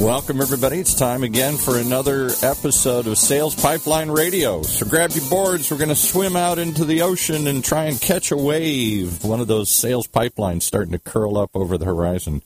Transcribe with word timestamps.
Welcome, 0.00 0.40
everybody. 0.40 0.78
It's 0.78 0.94
time 0.94 1.24
again 1.24 1.58
for 1.58 1.76
another 1.76 2.30
episode 2.42 3.06
of 3.06 3.18
Sales 3.18 3.54
Pipeline 3.54 4.10
Radio. 4.10 4.62
So 4.62 4.86
grab 4.86 5.10
your 5.10 5.28
boards. 5.28 5.70
We're 5.70 5.76
going 5.76 5.90
to 5.90 5.94
swim 5.94 6.36
out 6.36 6.58
into 6.58 6.86
the 6.86 7.02
ocean 7.02 7.46
and 7.46 7.62
try 7.62 7.84
and 7.84 8.00
catch 8.00 8.30
a 8.30 8.36
wave. 8.36 9.22
One 9.22 9.40
of 9.40 9.46
those 9.46 9.68
sales 9.68 10.08
pipelines 10.08 10.62
starting 10.62 10.92
to 10.92 10.98
curl 10.98 11.36
up 11.36 11.50
over 11.52 11.76
the 11.76 11.84
horizon 11.84 12.40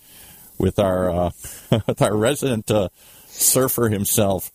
with 0.59 0.81
our 0.81 1.09
uh, 1.09 1.31
with 1.87 2.03
our 2.03 2.17
resident 2.17 2.73
uh, 2.73 2.89
surfer 3.29 3.89
himself, 3.89 4.51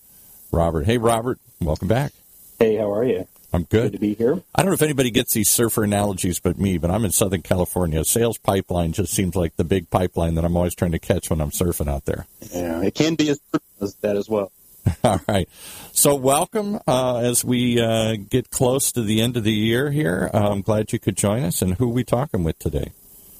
Robert. 0.51 0.85
Hey, 0.85 0.97
Robert. 0.97 1.39
Welcome 1.61 1.87
back. 1.87 2.11
Hey, 2.59 2.75
how 2.75 2.93
are 2.93 3.05
you? 3.05 3.25
I'm 3.51 3.63
good. 3.63 3.91
Good 3.91 3.93
to 3.93 3.99
be 3.99 4.13
here. 4.13 4.41
I 4.53 4.61
don't 4.61 4.69
know 4.69 4.75
if 4.75 4.81
anybody 4.81 5.11
gets 5.11 5.33
these 5.33 5.49
surfer 5.49 5.83
analogies 5.83 6.39
but 6.39 6.59
me, 6.59 6.77
but 6.77 6.91
I'm 6.91 7.05
in 7.05 7.11
Southern 7.11 7.41
California. 7.41 8.03
Sales 8.03 8.37
pipeline 8.37 8.91
just 8.91 9.13
seems 9.13 9.35
like 9.35 9.55
the 9.55 9.63
big 9.63 9.89
pipeline 9.89 10.35
that 10.35 10.45
I'm 10.45 10.55
always 10.55 10.75
trying 10.75 10.91
to 10.91 10.99
catch 10.99 11.29
when 11.29 11.41
I'm 11.41 11.51
surfing 11.51 11.89
out 11.89 12.05
there. 12.05 12.27
Yeah, 12.51 12.81
it 12.83 12.93
can 12.93 13.15
be 13.15 13.29
as, 13.29 13.39
as 13.81 13.95
that 13.95 14.15
as 14.15 14.29
well. 14.29 14.51
All 15.03 15.19
right. 15.27 15.49
So, 15.91 16.15
welcome 16.15 16.79
uh, 16.87 17.17
as 17.17 17.43
we 17.43 17.81
uh, 17.81 18.15
get 18.15 18.49
close 18.49 18.91
to 18.93 19.03
the 19.03 19.21
end 19.21 19.37
of 19.37 19.43
the 19.43 19.53
year 19.53 19.91
here. 19.91 20.29
Uh, 20.33 20.49
I'm 20.49 20.61
glad 20.61 20.93
you 20.93 20.99
could 20.99 21.17
join 21.17 21.43
us. 21.43 21.61
And 21.61 21.73
who 21.75 21.89
are 21.89 21.93
we 21.93 22.03
talking 22.03 22.43
with 22.43 22.59
today? 22.59 22.91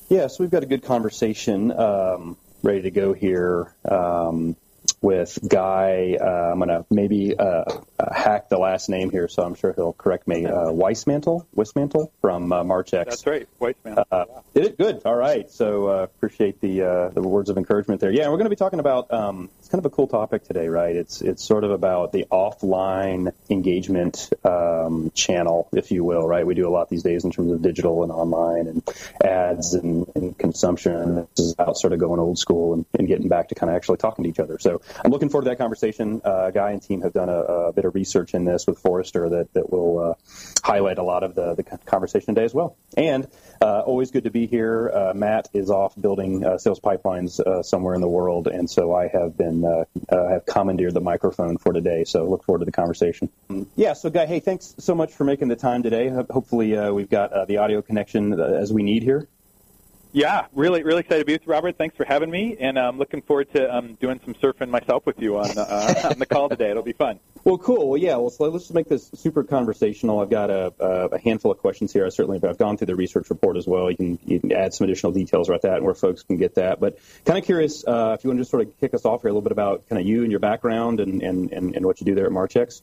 Yeah, 0.10 0.28
so 0.28 0.44
we've 0.44 0.52
got 0.52 0.64
a 0.64 0.68
good 0.68 0.84
conversation 0.84 1.72
um, 1.72 2.36
ready 2.64 2.82
to 2.82 2.92
go 2.92 3.14
here. 3.14 3.74
Um, 3.90 4.56
with 5.02 5.40
Guy. 5.48 6.18
Uh, 6.20 6.52
I'm 6.52 6.60
going 6.60 6.70
to 6.70 6.86
maybe 6.90 7.38
uh, 7.38 7.64
uh, 8.00 8.14
hack 8.14 8.50
the 8.50 8.58
last 8.58 8.90
name 8.90 9.10
here, 9.10 9.28
so 9.28 9.44
I'm 9.44 9.56
sure 9.56 9.74
he'll 9.74 9.94
correct 9.94 10.28
me. 10.28 10.46
Uh, 10.46 10.72
Weissmantel, 10.72 11.46
Weissmantel 11.56 12.12
from 12.22 12.52
uh, 12.52 12.64
Marchex. 12.64 13.06
That's 13.06 13.26
right, 13.26 13.48
Weissmantel. 13.60 14.06
Uh, 14.12 14.26
did 14.54 14.66
it 14.66 14.78
good. 14.78 15.02
All 15.06 15.16
right. 15.16 15.50
So 15.50 15.88
uh, 15.88 16.04
appreciate 16.04 16.62
the 16.62 16.84
uh, 16.84 17.10
the 17.10 17.22
words 17.22 17.50
of 17.50 17.58
encouragement 17.58 18.02
there. 18.02 18.12
Yeah, 18.12 18.28
we're 18.30 18.38
going 18.38 18.46
to 18.46 18.50
be 18.50 18.56
talking 18.56 18.80
about. 18.80 19.12
Um, 19.14 19.50
it's 19.60 19.70
kind 19.70 19.84
of 19.84 19.92
a 19.92 19.96
cool 19.96 20.08
topic 20.08 20.44
today, 20.44 20.68
right? 20.68 20.96
It's 20.96 21.22
it's 21.22 21.44
sort 21.44 21.64
of 21.64 21.72
about 21.72 22.12
the 22.12 22.26
offline 22.32 23.32
engagement 23.50 24.30
um, 24.44 25.12
channel, 25.14 25.68
if 25.74 25.92
you 25.92 26.04
will, 26.04 26.28
right? 26.28 26.46
We 26.46 26.56
do 26.56 26.68
a 26.68 26.72
lot 26.72 26.90
these 26.90 27.04
days 27.04 27.24
in 27.24 27.32
terms 27.32 27.52
of 27.52 27.62
digital 27.62 28.04
and 28.04 28.12
online 28.12 28.68
and 28.68 28.84
ads 29.24 29.74
and, 29.74 30.08
and 30.16 30.38
consumption. 30.38 31.28
This 31.36 31.46
is 31.46 31.54
about 31.54 31.78
sort 31.78 31.94
of 31.94 32.00
going 32.00 32.20
old 32.20 32.38
school 32.38 32.74
and, 32.74 32.86
and 32.98 33.08
getting 33.08 33.28
back 33.28 33.50
to 33.50 33.56
kind 33.56 33.70
of 33.70 33.76
actually 33.76 33.98
talking 33.98 34.24
to 34.24 34.30
each 34.30 34.40
other. 34.40 34.60
So 34.60 34.82
I'm 35.04 35.12
looking 35.12 35.30
forward 35.30 35.46
to 35.46 35.50
that 35.52 35.58
conversation. 35.58 36.22
Uh, 36.24 36.52
Guy 36.52 36.72
and 36.72 36.82
team 36.82 37.02
have 37.02 37.14
done 37.14 37.30
a, 37.30 37.40
a, 37.40 37.74
bit 37.74 37.86
of 37.86 37.96
research 37.96 38.34
in 38.34 38.46
this 38.46 38.68
with 38.68 38.80
Forrester 38.80 39.30
that, 39.30 39.54
that 39.54 39.72
will 39.72 40.00
uh, 40.00 40.14
highlight 40.64 40.98
a 40.98 41.04
lot 41.04 41.24
of 41.24 41.36
the, 41.36 41.56
the 41.56 41.64
conversation 41.64 42.36
today 42.36 42.46
as 42.46 42.54
well. 42.54 42.76
And 42.98 43.28
uh, 43.62 43.82
always 43.82 44.12
good 44.12 44.24
to 44.24 44.32
be 44.32 44.48
here. 44.48 44.90
Uh, 44.94 45.14
Matt 45.14 45.50
is 45.54 45.70
off 45.70 45.94
building 46.00 46.46
uh, 46.46 46.58
sales 46.58 46.80
pipelines 46.80 47.40
uh, 47.40 47.64
somewhere 47.64 47.96
in 47.96 48.02
the 48.02 48.08
world, 48.08 48.48
and 48.48 48.70
so 48.70 48.94
I 48.94 49.08
have 49.08 49.38
been 49.38 49.64
have 50.10 50.46
commandeered 50.46 50.94
the 50.94 51.02
microphone 51.02 51.58
for 51.58 51.74
today. 51.74 52.04
So 52.04 52.30
look 52.30 52.44
forward 52.44 52.60
to 52.60 52.66
the 52.66 52.72
conversation. 52.72 53.30
Yeah. 53.76 53.94
So 53.94 54.10
Guy, 54.10 54.26
hey, 54.26 54.40
thanks 54.40 54.76
so 54.80 54.96
much 54.96 55.14
for 55.14 55.24
making 55.24 55.48
the 55.50 55.56
time 55.56 55.84
today. 55.84 56.10
Hopefully 56.10 56.76
we've 56.92 57.10
got 57.10 57.48
the 57.48 57.58
audio 57.58 57.82
connection 57.82 58.40
as 58.40 58.72
we 58.72 58.84
need 58.84 59.04
here. 59.04 59.28
Yeah, 60.12 60.48
really, 60.54 60.82
really 60.82 61.02
excited 61.02 61.20
to 61.20 61.26
be 61.26 61.34
with 61.34 61.46
you, 61.46 61.52
Robert. 61.52 61.78
Thanks 61.78 61.96
for 61.96 62.04
having 62.04 62.32
me, 62.32 62.58
and 62.60 62.80
I'm 62.80 62.90
um, 62.90 62.98
looking 62.98 63.22
forward 63.22 63.54
to 63.54 63.76
um, 63.76 63.94
doing 63.94 64.20
some 64.26 64.34
surfing 64.34 64.70
myself 64.70 65.06
with 65.06 65.22
you 65.22 65.38
on, 65.38 65.56
uh, 65.56 65.94
on 66.12 66.18
the 66.18 66.26
call 66.26 66.50
today. 66.50 66.72
It'll 66.72 66.82
be 66.82 66.94
fun. 66.94 67.20
Well, 67.44 67.60
cool. 67.60 67.90
Well, 67.90 68.02
yeah. 68.02 68.16
Well, 68.16 68.32
so 68.32 68.46
let's 68.46 68.64
just 68.66 68.74
make 68.74 68.90
this 68.90 69.08
super 69.14 69.44
conversational. 69.44 70.20
I've 70.20 70.32
got 70.32 70.50
a, 70.50 70.74
a 70.80 71.20
handful 71.20 71.52
of 71.52 71.60
questions 71.60 71.94
here. 71.94 72.08
I 72.08 72.10
certainly, 72.10 72.40
I've 72.44 72.58
gone 72.58 72.78
through 72.78 72.88
the 72.88 72.96
research 72.96 73.30
report 73.30 73.56
as 73.56 73.68
well. 73.68 73.92
You 73.92 73.98
can, 73.98 74.20
you 74.26 74.40
can 74.40 74.52
add 74.52 74.74
some 74.74 74.86
additional 74.86 75.12
details 75.12 75.48
about 75.48 75.62
that 75.62 75.76
and 75.76 75.86
where 75.86 75.94
folks 75.94 76.24
can 76.24 76.38
get 76.38 76.56
that. 76.56 76.80
But 76.80 76.98
kind 77.26 77.38
of 77.38 77.46
curious 77.46 77.86
uh, 77.86 78.16
if 78.18 78.24
you 78.24 78.32
want 78.32 78.40
to 78.40 78.42
just 78.42 78.52
sort 78.52 78.64
of 78.64 78.80
kick 78.80 78.96
us 78.96 79.06
off 79.06 79.22
here 79.22 79.30
a 79.30 79.32
little 79.32 79.44
bit 79.44 79.52
about 79.52 79.88
kind 79.90 80.02
of 80.02 80.08
you 80.08 80.24
and 80.24 80.32
your 80.32 80.40
background 80.40 81.02
and, 81.02 81.22
and, 81.22 81.54
and, 81.54 81.76
and 81.76 81.86
what 81.86 82.02
you 82.02 82.06
do 82.06 82.16
there 82.16 82.26
at 82.26 82.32
Marchex. 82.32 82.82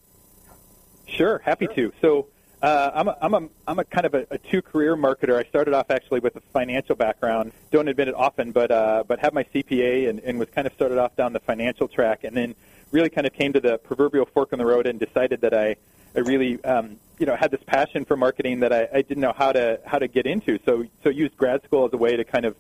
Sure, 1.08 1.38
happy 1.38 1.66
to. 1.74 1.93
So 2.00 2.28
uh, 2.62 2.91
I'm, 2.94 3.09
a, 3.09 3.19
I'm, 3.21 3.34
a, 3.34 3.49
I'm 3.69 3.78
a 3.78 3.84
kind 3.84 4.06
of 4.06 4.15
a, 4.15 4.27
a 4.31 4.39
two-career 4.39 4.97
marketer. 4.97 5.37
I 5.37 5.49
started 5.49 5.75
off 5.75 5.91
actually 5.91 6.21
with 6.21 6.37
a 6.37 6.41
financial 6.53 6.94
background. 6.97 7.53
Don't 7.71 7.89
admit 7.89 8.09
it 8.09 8.15
often, 8.15 8.53
but 8.53 8.71
uh, 8.71 9.05
but 9.06 9.19
have 9.21 9.34
my 9.34 9.44
CPA 9.44 10.09
and, 10.09 10.21
and 10.21 10.39
was 10.39 10.49
kind 10.55 10.67
of 10.67 10.72
started 10.72 10.99
off 10.99 11.15
down 11.17 11.33
the 11.33 11.41
financial 11.41 11.87
track, 11.87 12.25
and 12.25 12.37
then 12.37 12.55
really 12.93 13.11
kind 13.11 13.27
of 13.27 13.33
came 13.34 13.53
to 13.53 13.61
the 13.61 13.78
proverbial 13.78 14.27
fork 14.27 14.53
in 14.53 14.59
the 14.59 14.67
road 14.67 14.87
and 14.87 14.99
decided 14.99 15.43
that 15.43 15.53
I 15.53 15.77
I 16.15 16.21
really 16.21 16.62
um, 16.65 16.97
you 17.19 17.27
know 17.27 17.37
had 17.37 17.50
this 17.50 17.62
passion 17.67 18.05
for 18.06 18.17
marketing 18.17 18.61
that 18.61 18.73
I, 18.73 18.88
I 18.93 19.03
didn't 19.03 19.21
know 19.21 19.34
how 19.37 19.53
to 19.53 19.78
how 19.84 19.99
to 19.99 20.09
get 20.09 20.27
into. 20.27 20.59
So 20.65 20.84
so 21.05 21.11
used 21.11 21.37
grad 21.37 21.62
school 21.65 21.87
as 21.87 21.93
a 21.93 21.99
way 21.99 22.17
to 22.17 22.25
kind 22.25 22.47
of 22.47 22.56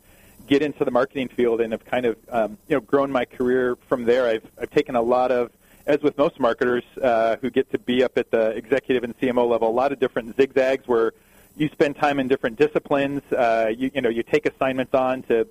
get 0.46 0.62
into 0.62 0.84
the 0.84 0.90
marketing 0.90 1.28
field 1.28 1.60
and 1.60 1.72
have 1.72 1.84
kind 1.84 2.04
of 2.04 2.16
um, 2.28 2.58
you 2.68 2.76
know 2.76 2.80
grown 2.80 3.10
my 3.10 3.24
career 3.24 3.76
from 3.88 4.04
there. 4.04 4.26
I've 4.26 4.46
I've 4.60 4.70
taken 4.70 4.94
a 4.94 5.02
lot 5.02 5.32
of 5.32 5.50
as 5.86 6.02
with 6.02 6.18
most 6.18 6.40
marketers 6.40 6.84
uh, 7.00 7.36
who 7.40 7.50
get 7.50 7.70
to 7.70 7.78
be 7.78 8.02
up 8.02 8.18
at 8.18 8.30
the 8.30 8.50
executive 8.50 9.04
and 9.04 9.18
CMO 9.18 9.48
level, 9.48 9.68
a 9.68 9.70
lot 9.70 9.92
of 9.92 10.00
different 10.00 10.36
zigzags 10.36 10.86
where 10.86 11.12
you 11.56 11.68
spend 11.68 11.96
time 11.96 12.18
in 12.18 12.28
different 12.28 12.58
disciplines. 12.58 13.22
Uh, 13.32 13.72
you, 13.76 13.90
you 13.94 14.00
know, 14.00 14.08
you 14.08 14.22
take 14.22 14.46
assignments 14.46 14.94
on 14.94 15.22
to 15.24 15.46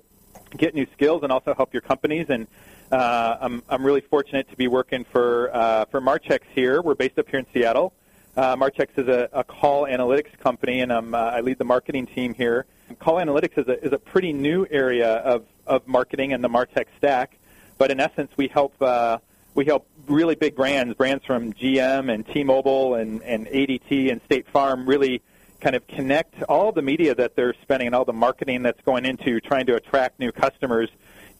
get 0.56 0.74
new 0.74 0.86
skills 0.92 1.22
and 1.22 1.32
also 1.32 1.54
help 1.54 1.72
your 1.72 1.80
companies. 1.80 2.26
And 2.28 2.46
uh, 2.92 3.38
I'm, 3.40 3.62
I'm 3.68 3.84
really 3.84 4.02
fortunate 4.02 4.48
to 4.50 4.56
be 4.56 4.68
working 4.68 5.04
for 5.04 5.50
uh, 5.54 5.86
for 5.86 6.00
Marchex 6.00 6.40
here. 6.54 6.82
We're 6.82 6.94
based 6.94 7.18
up 7.18 7.28
here 7.28 7.40
in 7.40 7.46
Seattle. 7.52 7.92
Uh, 8.36 8.54
Marchex 8.54 8.88
is 8.98 9.08
a, 9.08 9.30
a 9.32 9.42
call 9.42 9.84
analytics 9.84 10.38
company, 10.38 10.80
and 10.80 10.92
I'm, 10.92 11.14
uh, 11.14 11.18
I 11.18 11.40
lead 11.40 11.56
the 11.56 11.64
marketing 11.64 12.06
team 12.06 12.34
here. 12.34 12.66
Call 12.98 13.14
analytics 13.14 13.56
is 13.56 13.66
a, 13.66 13.82
is 13.82 13.92
a 13.94 13.98
pretty 13.98 14.34
new 14.34 14.66
area 14.70 15.14
of, 15.16 15.46
of 15.66 15.88
marketing 15.88 16.34
and 16.34 16.44
the 16.44 16.48
Martech 16.48 16.84
stack, 16.98 17.38
but 17.78 17.90
in 17.90 17.98
essence, 17.98 18.30
we 18.36 18.48
help 18.48 18.80
uh, 18.82 19.16
we 19.56 19.64
help 19.64 19.88
really 20.06 20.34
big 20.34 20.54
brands, 20.54 20.94
brands 20.94 21.24
from 21.24 21.52
GM 21.54 22.12
and 22.12 22.24
T-Mobile 22.26 22.94
and, 22.94 23.22
and 23.22 23.46
ADT 23.46 24.12
and 24.12 24.20
State 24.26 24.46
Farm 24.48 24.86
really 24.86 25.22
kind 25.60 25.74
of 25.74 25.84
connect 25.86 26.42
all 26.44 26.70
the 26.70 26.82
media 26.82 27.14
that 27.14 27.34
they're 27.34 27.54
spending 27.62 27.86
and 27.86 27.94
all 27.94 28.04
the 28.04 28.12
marketing 28.12 28.62
that's 28.62 28.80
going 28.82 29.06
into 29.06 29.40
trying 29.40 29.66
to 29.66 29.74
attract 29.74 30.20
new 30.20 30.30
customers 30.30 30.90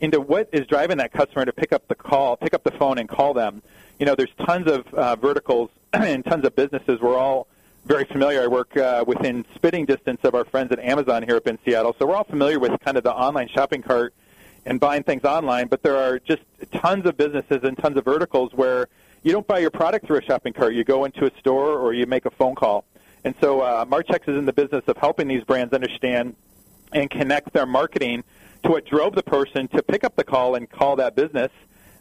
into 0.01 0.21
what 0.21 0.49
is 0.53 0.67
driving 0.67 0.97
that 0.97 1.13
customer 1.13 1.45
to 1.45 1.53
pick 1.53 1.73
up 1.73 1.87
the 1.89 1.95
call, 1.95 2.37
pick 2.37 2.55
up 2.55 2.65
the 2.65 2.71
phone 2.73 2.99
and 2.99 3.09
call 3.09 3.35
them. 3.35 3.63
You 4.01 4.07
know, 4.07 4.15
there's 4.15 4.33
tons 4.45 4.71
of 4.71 4.93
uh, 4.95 5.17
verticals 5.17 5.71
and 5.93 6.25
tons 6.25 6.45
of 6.47 6.57
businesses. 6.57 7.01
We're 7.01 7.19
all 7.19 7.47
very 7.85 8.05
familiar. 8.05 8.43
I 8.43 8.47
work 8.47 8.77
uh, 8.77 9.05
within 9.07 9.45
spitting 9.55 9.85
distance 9.85 10.21
of 10.25 10.35
our 10.35 10.45
friends 10.47 10.73
at 10.73 10.79
Amazon 10.81 11.23
here 11.23 11.37
up 11.37 11.47
in 11.47 11.59
Seattle, 11.65 11.95
so 11.99 12.07
we're 12.07 12.17
all 12.17 12.25
familiar 12.25 12.59
with 12.59 12.73
kind 12.81 12.97
of 12.97 13.05
the 13.05 13.13
online 13.13 13.49
shopping 13.49 13.83
cart– 13.83 14.15
and 14.67 14.81
buying 14.81 15.05
things 15.05 15.25
online, 15.25 15.69
but 15.69 15.83
there 15.83 15.97
are 15.97 16.19
just 16.19 16.43
tons 16.73 17.07
of 17.07 17.17
businesses 17.17 17.61
and 17.63 17.79
tons 17.79 17.97
of 17.97 18.05
verticals 18.05 18.53
where 18.53 18.89
you 19.23 19.33
don't 19.33 19.47
buy 19.47 19.61
your 19.61 19.71
product 19.71 20.07
through 20.07 20.19
a 20.19 20.23
shopping 20.23 20.53
cart. 20.53 20.75
You 20.75 20.85
go 20.85 21.05
into 21.05 21.25
a 21.25 21.31
store 21.39 21.79
or 21.79 21.95
you 21.95 22.07
make 22.07 22.27
a 22.27 22.31
phone 22.31 22.57
call. 22.57 22.85
And 23.25 23.35
so 23.41 23.61
uh, 23.61 23.85
is 24.09 24.37
in 24.37 24.45
the 24.45 24.53
business 24.53 24.85
of 24.87 24.97
helping 24.97 25.29
these 25.29 25.45
brands 25.45 25.73
understand 25.73 26.37
and 26.93 27.09
connect 27.09 27.53
their 27.53 27.67
marketing 27.67 28.25
to 28.65 28.71
what 28.71 28.85
drove 28.87 29.15
the 29.15 29.23
person 29.23 29.69
to 29.69 29.83
pick 29.83 30.05
up 30.05 30.17
the 30.17 30.25
call 30.25 30.55
and 30.57 30.69
call 30.69 30.97
that 30.97 31.15
business. 31.17 31.51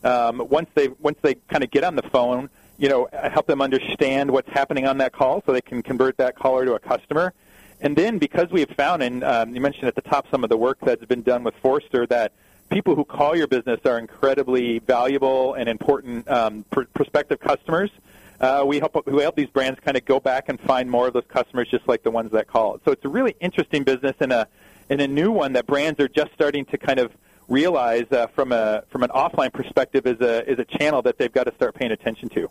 Um, 0.04 0.48
once 0.50 0.70
they 0.75 0.90
once 1.00 1.18
they 1.22 1.36
kind 1.36 1.64
of 1.64 1.72
get 1.72 1.84
on 1.84 1.96
the 1.96 2.04
phone, 2.04 2.50
you 2.78 2.90
know, 2.90 3.08
help 3.12 3.48
them 3.48 3.62
understand 3.62 4.30
what's 4.30 4.50
happening 4.50 4.86
on 4.86 5.00
that 5.00 5.14
call 5.14 5.42
so 5.46 5.52
they 5.52 5.62
can 5.62 5.81
convert 5.81 6.18
that 6.18 6.36
caller 6.36 6.66
to 6.66 6.74
a 6.74 6.80
customer. 6.80 7.34
And 7.81 7.96
then 7.96 8.20
because 8.20 8.50
we 8.52 8.59
have 8.62 8.70
found, 8.70 9.02
and 9.02 9.24
um, 9.24 9.54
you 9.54 9.62
mentioned 9.62 9.86
at 9.86 9.96
the 9.96 10.02
top 10.02 10.28
some 10.30 10.44
of 10.44 10.50
the 10.50 10.58
work 10.58 10.78
that's 10.81 11.06
been 11.06 11.24
done 11.24 11.44
with 11.44 11.56
Forrester, 11.56 12.06
that 12.08 12.34
people 12.70 12.96
who 12.96 13.06
call 13.06 13.36
your 13.36 13.48
business 13.48 13.80
are 13.86 13.98
incredibly 13.98 14.80
valuable 14.80 15.53
and 15.53 15.70
important 15.70 16.30
um, 16.30 16.66
pr- 16.72 16.84
prospective 16.94 17.40
customers. 17.40 17.92
Uh, 18.40 18.64
we 18.68 18.80
help 18.80 19.06
we 19.08 19.22
help 19.22 19.36
these 19.36 19.50
brands 19.50 19.80
kind 19.80 19.96
of 19.96 20.03
go 20.03 20.20
back 20.20 20.50
and 20.50 20.59
find 20.59 20.90
more 20.90 21.08
of 21.08 21.14
those 21.14 21.24
customers, 21.30 21.70
just 21.70 21.88
like 21.88 22.04
the 22.04 22.12
ones 22.12 22.31
that 22.31 22.48
call. 22.48 22.80
So 22.84 22.92
it's 22.92 23.06
a 23.06 23.09
really 23.09 23.36
interesting 23.40 23.84
business 23.84 24.16
and 24.20 24.34
a 24.34 24.48
and 24.90 25.00
a 25.00 25.08
new 25.08 25.31
one 25.31 25.54
that 25.54 25.66
brands 25.66 26.00
are 26.00 26.09
just 26.09 26.34
starting 26.34 26.66
to 26.66 26.78
kind 26.78 27.00
of 27.00 27.12
realize 27.48 28.06
uh, 28.12 28.28
from 28.28 28.51
a 28.51 28.84
from 28.89 29.04
an 29.04 29.10
offline 29.12 29.54
perspective 29.54 30.06
is 30.06 30.19
a 30.19 30.50
is 30.50 30.60
a 30.60 30.66
channel 30.66 31.01
that 31.04 31.18
they've 31.18 31.31
got 31.31 31.45
to 31.45 31.56
start 31.56 31.75
paying 31.75 31.92
attention 31.92 32.28
to. 32.30 32.50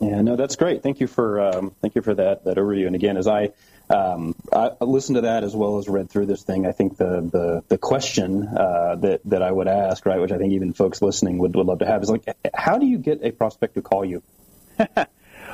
Yeah, 0.00 0.20
no, 0.20 0.36
that's 0.36 0.56
great. 0.56 0.82
Thank 0.82 1.00
you 1.00 1.06
for 1.06 1.40
um, 1.40 1.72
thank 1.80 1.94
you 1.94 2.02
for 2.02 2.14
that 2.14 2.44
that 2.44 2.56
overview. 2.56 2.86
And 2.86 2.94
again, 2.94 3.16
as 3.16 3.26
I 3.26 3.50
um, 3.90 4.34
I 4.52 4.72
listened 4.80 5.16
to 5.16 5.22
that 5.22 5.44
as 5.44 5.56
well 5.56 5.78
as 5.78 5.88
read 5.88 6.10
through 6.10 6.26
this 6.26 6.42
thing. 6.42 6.66
I 6.66 6.72
think 6.72 6.96
the 6.96 7.28
the, 7.32 7.64
the 7.68 7.78
question 7.78 8.46
uh, 8.46 8.96
that 8.96 9.20
that 9.24 9.42
I 9.42 9.50
would 9.50 9.66
ask, 9.66 10.04
right, 10.06 10.20
which 10.20 10.30
I 10.30 10.38
think 10.38 10.52
even 10.52 10.72
folks 10.72 11.02
listening 11.02 11.38
would, 11.38 11.56
would 11.56 11.66
love 11.66 11.80
to 11.80 11.86
have, 11.86 12.02
is 12.02 12.10
like, 12.10 12.24
how 12.54 12.78
do 12.78 12.86
you 12.86 12.98
get 12.98 13.24
a 13.24 13.32
prospect 13.32 13.74
to 13.74 13.82
call 13.82 14.04
you? 14.04 14.22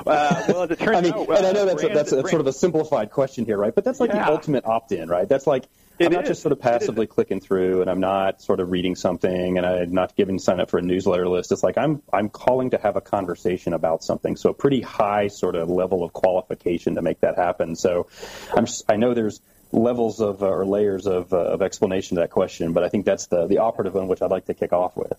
Uh, 0.07 0.45
well, 0.49 0.63
as 0.65 0.71
it 0.73 0.79
turns 0.81 0.97
I 0.97 1.01
mean, 1.03 1.15
out, 1.15 1.29
and 1.39 1.47
I 1.47 1.53
know 1.53 1.67
that's 1.67 1.83
a, 1.83 1.89
that's 1.89 2.13
a, 2.13 2.29
sort 2.29 2.41
of 2.41 2.47
a 2.49 2.53
simplified 2.53 3.11
question 3.11 3.45
here, 3.45 3.57
right? 3.57 3.75
But 3.75 3.85
that's 3.85 4.01
like 4.01 4.11
yeah. 4.11 4.25
the 4.25 4.33
ultimate 4.33 4.67
opt-in, 4.67 5.09
right? 5.09 5.27
That's 5.29 5.47
like 5.47 5.65
it 5.99 6.07
I'm 6.07 6.13
not 6.13 6.25
is. 6.25 6.31
just 6.31 6.43
sort 6.43 6.53
of 6.53 6.61
passively 6.61 7.07
clicking 7.07 7.41
through, 7.41 7.81
and 7.81 7.91
I'm 7.91 8.01
not 8.01 8.43
sort 8.43 8.61
of 8.61 8.71
reading 8.71 8.97
something, 8.97 9.59
and 9.59 9.67
I'm 9.67 9.93
not 9.93 10.17
giving 10.17 10.39
sign 10.39 10.61
up 10.61 10.71
for 10.71 10.79
a 10.79 10.83
newsletter 10.83 11.29
list. 11.29 11.53
It's 11.53 11.63
like 11.63 11.79
I'm 11.79 12.03
I'm 12.13 12.29
calling 12.29 12.71
to 12.71 12.79
have 12.79 12.97
a 12.97 13.01
conversation 13.01 13.73
about 13.73 14.03
something. 14.03 14.37
So 14.37 14.51
a 14.51 14.55
pretty 14.55 14.81
high 14.81 15.29
sort 15.29 15.55
of 15.55 15.69
level 15.71 16.03
of 16.03 16.13
qualification 16.13 16.97
to 16.97 17.03
make 17.03 17.21
that 17.21 17.37
happen. 17.37 17.77
So 17.77 18.09
I'm 18.53 18.67
I 18.89 18.97
know 18.97 19.15
there's 19.15 19.41
levels 19.73 20.21
of 20.21 20.43
uh, 20.43 20.47
or 20.47 20.67
layers 20.67 21.07
of, 21.07 21.33
uh, 21.33 21.37
of 21.37 21.63
explanation 21.63 22.17
to 22.17 22.23
that 22.23 22.31
question, 22.31 22.73
but 22.73 22.85
I 22.85 22.89
think 22.89 23.05
that's 23.05 23.27
the 23.27 23.47
the 23.47 23.59
operative 23.59 23.95
one 23.95 24.09
which 24.09 24.23
I'd 24.23 24.31
like 24.31 24.47
to 24.47 24.55
kick 24.55 24.73
off 24.73 24.97
with. 24.97 25.13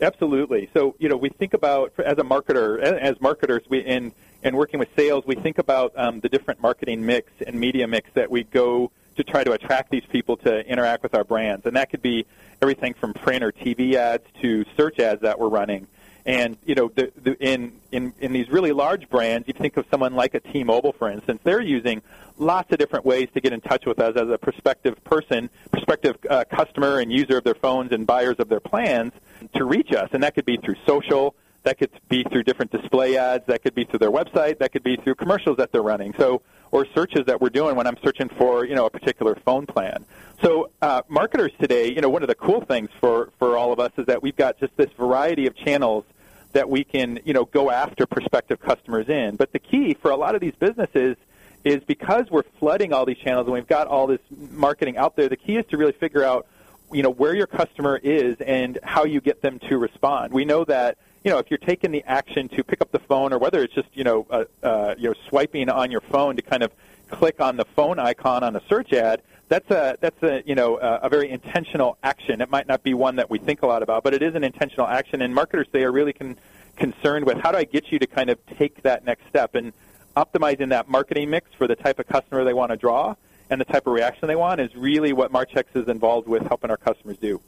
Absolutely. 0.00 0.68
So, 0.74 0.94
you 0.98 1.08
know, 1.08 1.16
we 1.16 1.30
think 1.30 1.54
about 1.54 1.92
as 1.98 2.18
a 2.18 2.22
marketer, 2.22 2.78
as 2.80 3.20
marketers, 3.20 3.62
we 3.68 3.78
in 3.78 4.12
and 4.42 4.56
working 4.56 4.78
with 4.78 4.88
sales, 4.96 5.24
we 5.26 5.34
think 5.34 5.58
about 5.58 5.92
um, 5.96 6.20
the 6.20 6.28
different 6.28 6.60
marketing 6.60 7.04
mix 7.04 7.32
and 7.46 7.58
media 7.58 7.86
mix 7.86 8.10
that 8.14 8.30
we 8.30 8.44
go 8.44 8.92
to 9.16 9.24
try 9.24 9.44
to 9.44 9.52
attract 9.52 9.90
these 9.90 10.04
people 10.04 10.36
to 10.38 10.66
interact 10.66 11.02
with 11.02 11.14
our 11.14 11.24
brands, 11.24 11.66
and 11.66 11.76
that 11.76 11.90
could 11.90 12.02
be 12.02 12.26
everything 12.62 12.94
from 12.94 13.14
print 13.14 13.42
or 13.44 13.52
TV 13.52 13.94
ads 13.94 14.24
to 14.42 14.64
search 14.76 14.98
ads 14.98 15.22
that 15.22 15.38
we're 15.38 15.48
running. 15.48 15.86
And 16.24 16.56
you 16.64 16.74
know, 16.74 16.90
the, 16.92 17.12
the, 17.22 17.36
in 17.38 17.72
in 17.92 18.12
in 18.18 18.32
these 18.32 18.48
really 18.48 18.72
large 18.72 19.08
brands, 19.08 19.46
you 19.46 19.54
think 19.54 19.76
of 19.76 19.86
someone 19.90 20.14
like 20.14 20.34
a 20.34 20.40
T-Mobile, 20.40 20.92
for 20.92 21.08
instance. 21.08 21.40
They're 21.44 21.60
using 21.60 22.02
lots 22.36 22.72
of 22.72 22.78
different 22.78 23.04
ways 23.04 23.28
to 23.34 23.40
get 23.40 23.52
in 23.52 23.60
touch 23.60 23.86
with 23.86 24.00
us 24.00 24.16
as 24.16 24.28
a 24.28 24.36
prospective 24.36 25.02
person, 25.04 25.48
prospective 25.70 26.16
uh, 26.28 26.44
customer, 26.50 26.98
and 26.98 27.12
user 27.12 27.38
of 27.38 27.44
their 27.44 27.54
phones 27.54 27.92
and 27.92 28.08
buyers 28.08 28.36
of 28.40 28.48
their 28.48 28.60
plans 28.60 29.12
to 29.54 29.64
reach 29.64 29.92
us. 29.92 30.08
And 30.12 30.22
that 30.24 30.34
could 30.34 30.44
be 30.44 30.56
through 30.56 30.74
social, 30.84 31.36
that 31.62 31.78
could 31.78 31.90
be 32.08 32.24
through 32.24 32.42
different 32.42 32.72
display 32.72 33.16
ads, 33.16 33.46
that 33.46 33.62
could 33.62 33.76
be 33.76 33.84
through 33.84 34.00
their 34.00 34.10
website, 34.10 34.58
that 34.58 34.72
could 34.72 34.82
be 34.82 34.96
through 34.96 35.14
commercials 35.14 35.58
that 35.58 35.70
they're 35.70 35.82
running. 35.82 36.12
So 36.18 36.42
or 36.70 36.86
searches 36.94 37.26
that 37.26 37.40
we're 37.40 37.50
doing 37.50 37.76
when 37.76 37.86
I'm 37.86 37.96
searching 38.02 38.28
for 38.28 38.64
you 38.64 38.74
know 38.74 38.86
a 38.86 38.90
particular 38.90 39.34
phone 39.44 39.66
plan. 39.66 40.04
So 40.42 40.70
uh, 40.82 41.02
marketers 41.08 41.52
today, 41.58 41.92
you 41.92 42.00
know, 42.00 42.10
one 42.10 42.22
of 42.22 42.28
the 42.28 42.34
cool 42.34 42.60
things 42.60 42.90
for 43.00 43.30
for 43.38 43.56
all 43.56 43.72
of 43.72 43.80
us 43.80 43.92
is 43.96 44.06
that 44.06 44.22
we've 44.22 44.36
got 44.36 44.58
just 44.58 44.76
this 44.76 44.90
variety 44.98 45.46
of 45.46 45.56
channels 45.56 46.04
that 46.52 46.70
we 46.70 46.84
can, 46.84 47.20
you 47.24 47.34
know, 47.34 47.44
go 47.44 47.70
after 47.70 48.06
prospective 48.06 48.60
customers 48.60 49.08
in. 49.08 49.36
But 49.36 49.52
the 49.52 49.58
key 49.58 49.94
for 49.94 50.10
a 50.10 50.16
lot 50.16 50.34
of 50.34 50.40
these 50.40 50.54
businesses 50.54 51.16
is 51.64 51.82
because 51.84 52.30
we're 52.30 52.44
flooding 52.58 52.92
all 52.92 53.04
these 53.04 53.18
channels 53.18 53.46
and 53.46 53.52
we've 53.52 53.66
got 53.66 53.88
all 53.88 54.06
this 54.06 54.20
marketing 54.30 54.96
out 54.96 55.16
there, 55.16 55.28
the 55.28 55.36
key 55.36 55.56
is 55.56 55.66
to 55.66 55.76
really 55.76 55.92
figure 55.92 56.24
out, 56.24 56.46
you 56.92 57.02
know, 57.02 57.10
where 57.10 57.34
your 57.34 57.46
customer 57.46 58.00
is 58.02 58.40
and 58.40 58.78
how 58.82 59.04
you 59.04 59.20
get 59.20 59.42
them 59.42 59.58
to 59.68 59.76
respond. 59.76 60.32
We 60.32 60.44
know 60.44 60.64
that, 60.64 60.96
you 61.26 61.32
know, 61.32 61.38
if 61.38 61.50
you're 61.50 61.58
taking 61.58 61.90
the 61.90 62.04
action 62.04 62.48
to 62.50 62.62
pick 62.62 62.80
up 62.80 62.92
the 62.92 63.00
phone 63.00 63.32
or 63.32 63.38
whether 63.38 63.60
it's 63.60 63.74
just, 63.74 63.88
you 63.94 64.04
know, 64.04 64.24
uh, 64.30 64.44
uh, 64.62 64.94
you 64.96 65.08
know, 65.08 65.14
swiping 65.28 65.68
on 65.68 65.90
your 65.90 66.00
phone 66.00 66.36
to 66.36 66.42
kind 66.42 66.62
of 66.62 66.70
click 67.10 67.40
on 67.40 67.56
the 67.56 67.64
phone 67.64 67.98
icon 67.98 68.44
on 68.44 68.54
a 68.54 68.62
search 68.68 68.92
ad, 68.92 69.22
that's 69.48 69.68
a 69.72 69.96
that's 70.00 70.22
a 70.22 70.44
you 70.46 70.54
know 70.54 70.78
a, 70.78 71.00
a 71.02 71.08
very 71.08 71.28
intentional 71.30 71.98
action. 72.04 72.40
It 72.40 72.48
might 72.48 72.68
not 72.68 72.84
be 72.84 72.94
one 72.94 73.16
that 73.16 73.28
we 73.28 73.38
think 73.38 73.62
a 73.62 73.66
lot 73.66 73.82
about, 73.82 74.04
but 74.04 74.14
it 74.14 74.22
is 74.22 74.36
an 74.36 74.44
intentional 74.44 74.86
action. 74.86 75.20
And 75.20 75.34
marketers 75.34 75.66
they 75.72 75.82
are 75.82 75.90
really 75.90 76.12
con- 76.12 76.36
concerned 76.76 77.26
with 77.26 77.38
how 77.38 77.50
do 77.50 77.58
I 77.58 77.64
get 77.64 77.90
you 77.90 77.98
to 77.98 78.06
kind 78.06 78.30
of 78.30 78.38
take 78.56 78.82
that 78.82 79.04
next 79.04 79.26
step 79.28 79.56
and 79.56 79.72
optimizing 80.16 80.68
that 80.68 80.88
marketing 80.88 81.30
mix 81.30 81.50
for 81.58 81.66
the 81.66 81.74
type 81.74 81.98
of 81.98 82.06
customer 82.06 82.44
they 82.44 82.54
want 82.54 82.70
to 82.70 82.76
draw 82.76 83.16
and 83.50 83.60
the 83.60 83.64
type 83.64 83.88
of 83.88 83.92
reaction 83.92 84.28
they 84.28 84.36
want 84.36 84.60
is 84.60 84.74
really 84.76 85.12
what 85.12 85.32
Marchex 85.32 85.64
is 85.74 85.88
involved 85.88 86.28
with 86.28 86.46
helping 86.46 86.70
our 86.70 86.76
customers 86.76 87.16
do. 87.18 87.40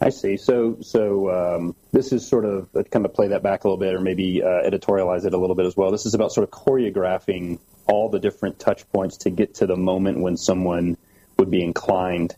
I 0.00 0.10
see. 0.10 0.36
So, 0.36 0.78
so 0.80 1.30
um, 1.30 1.76
this 1.92 2.12
is 2.12 2.26
sort 2.26 2.44
of 2.44 2.68
uh, 2.74 2.82
kind 2.84 3.04
of 3.04 3.14
play 3.14 3.28
that 3.28 3.42
back 3.42 3.64
a 3.64 3.68
little 3.68 3.78
bit, 3.78 3.94
or 3.94 4.00
maybe 4.00 4.42
uh, 4.42 4.46
editorialize 4.46 5.24
it 5.24 5.34
a 5.34 5.38
little 5.38 5.56
bit 5.56 5.66
as 5.66 5.76
well. 5.76 5.90
This 5.90 6.06
is 6.06 6.14
about 6.14 6.32
sort 6.32 6.44
of 6.44 6.50
choreographing 6.50 7.58
all 7.86 8.08
the 8.08 8.18
different 8.18 8.58
touch 8.58 8.90
points 8.92 9.18
to 9.18 9.30
get 9.30 9.54
to 9.56 9.66
the 9.66 9.76
moment 9.76 10.20
when 10.20 10.36
someone 10.36 10.96
would 11.38 11.50
be 11.50 11.62
inclined 11.62 12.34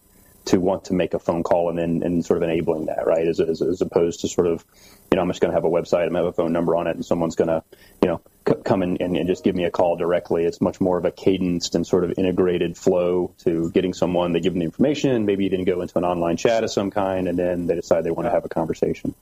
to 0.46 0.60
want 0.60 0.84
to 0.86 0.92
make 0.92 1.14
a 1.14 1.18
phone 1.18 1.42
call 1.42 1.70
and 1.70 1.78
then 1.78 2.02
and 2.02 2.24
sort 2.24 2.36
of 2.36 2.42
enabling 2.42 2.86
that, 2.86 3.06
right? 3.06 3.26
As, 3.26 3.40
as, 3.40 3.62
as 3.62 3.80
opposed 3.80 4.20
to 4.20 4.28
sort 4.28 4.46
of, 4.46 4.64
you 5.10 5.16
know, 5.16 5.22
I'm 5.22 5.28
just 5.28 5.40
going 5.40 5.50
to 5.50 5.56
have 5.56 5.64
a 5.64 5.70
website, 5.70 6.04
I'm 6.04 6.10
going 6.10 6.12
to 6.12 6.18
have 6.18 6.26
a 6.26 6.32
phone 6.32 6.52
number 6.52 6.76
on 6.76 6.86
it, 6.86 6.96
and 6.96 7.04
someone's 7.04 7.34
going 7.34 7.48
to, 7.48 7.62
you 8.02 8.08
know, 8.08 8.20
c- 8.46 8.62
come 8.64 8.82
and, 8.82 9.00
and, 9.00 9.26
just 9.26 9.42
give 9.42 9.54
me 9.54 9.64
a 9.64 9.70
call 9.70 9.96
directly. 9.96 10.44
It's 10.44 10.60
much 10.60 10.80
more 10.80 10.98
of 10.98 11.04
a 11.04 11.10
cadenced 11.10 11.74
and 11.74 11.86
sort 11.86 12.04
of 12.04 12.18
integrated 12.18 12.76
flow 12.76 13.34
to 13.44 13.70
getting 13.70 13.94
someone, 13.94 14.32
they 14.32 14.40
give 14.40 14.52
them 14.52 14.60
the 14.60 14.66
information, 14.66 15.24
maybe 15.24 15.46
even 15.46 15.64
go 15.64 15.80
into 15.80 15.96
an 15.96 16.04
online 16.04 16.36
chat 16.36 16.62
of 16.62 16.70
some 16.70 16.90
kind, 16.90 17.28
and 17.28 17.38
then 17.38 17.66
they 17.66 17.74
decide 17.74 18.04
they 18.04 18.10
want 18.10 18.26
to 18.26 18.32
have 18.32 18.44
a 18.44 18.48
conversation. 18.50 19.14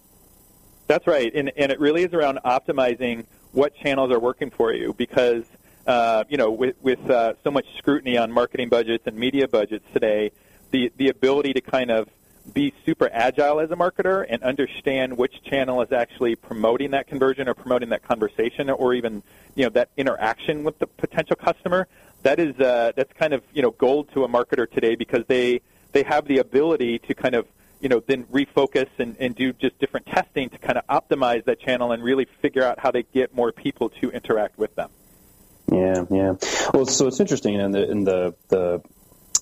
That's 0.89 1.07
right, 1.07 1.33
and, 1.35 1.53
and 1.57 1.71
it 1.71 1.79
really 1.79 2.03
is 2.03 2.13
around 2.13 2.41
optimizing 2.45 3.27
what 3.53 3.77
channels 3.77 4.11
are 4.11 4.21
working 4.21 4.51
for 4.51 4.73
you 4.73 4.93
because– 4.93 5.45
uh, 5.87 6.25
you 6.29 6.37
know, 6.37 6.51
with, 6.51 6.77
with 6.83 7.11
uh, 7.11 7.35
so 7.43 7.51
much 7.51 7.67
scrutiny 7.79 8.17
on 8.17 8.31
marketing 8.31 8.69
budgets 8.69 9.07
and 9.07 9.17
media 9.17 9.49
budgets 9.49 9.85
today, 9.93 10.31
the, 10.73 10.93
the 10.97 11.09
ability 11.09 11.53
to 11.53 11.61
kind 11.61 11.91
of 11.91 12.09
be 12.53 12.75
super 12.85 13.09
agile 13.13 13.61
as 13.61 13.71
a 13.71 13.77
marketer 13.77 14.27
and 14.29 14.43
understand 14.43 15.17
which 15.17 15.43
channel 15.45 15.81
is 15.83 15.93
actually 15.93 16.35
promoting 16.35 16.91
that 16.91 17.07
conversion 17.07 17.49
or 17.49 17.55
promoting 17.55 17.91
that 17.91 18.03
conversation 18.03 18.69
or 18.69 18.95
even 18.95 19.23
you 19.55 19.63
know 19.63 19.71
that 19.71 19.91
interaction 19.97 20.65
with 20.65 20.77
the 20.81 20.89
potential 20.89 21.37
customer 21.37 21.87
that 22.25 22.41
is 22.41 22.59
uh, 22.59 22.91
that's 22.97 23.13
kind 23.13 23.33
of 23.33 23.45
you 23.53 23.63
know 23.63 23.71
gold 23.71 24.11
to 24.13 24.25
a 24.25 24.29
marketer 24.29 24.69
today 24.69 24.97
because 24.97 25.25
they 25.29 25.61
they 25.93 26.03
have 26.03 26.27
the 26.27 26.39
ability 26.39 26.99
to 26.99 27.15
kind 27.15 27.37
of 27.37 27.47
you 27.81 27.89
know 27.89 28.03
then 28.07 28.25
refocus 28.25 28.89
and, 28.99 29.17
and 29.21 29.37
do 29.37 29.53
just 29.53 29.79
different 29.79 30.07
testing 30.07 30.51
to 30.51 30.59
kind 30.59 30.79
of 30.79 30.87
optimize 30.89 31.45
that 31.45 31.61
channel 31.61 31.93
and 31.93 32.03
really 32.03 32.27
figure 32.41 32.65
out 32.65 32.81
how 32.81 32.91
to 32.91 33.03
get 33.03 33.35
more 33.35 33.53
people 33.53 33.89
to 33.89 34.11
interact 34.11 34.59
with 34.59 34.75
them. 34.75 34.91
Yeah, 35.71 36.05
yeah. 36.11 36.35
Well, 36.75 36.87
so 36.87 37.07
it's 37.07 37.21
interesting 37.21 37.55
in 37.55 37.71
the 37.71 37.91
in 37.91 38.05
the 38.05 38.35
the 38.49 38.83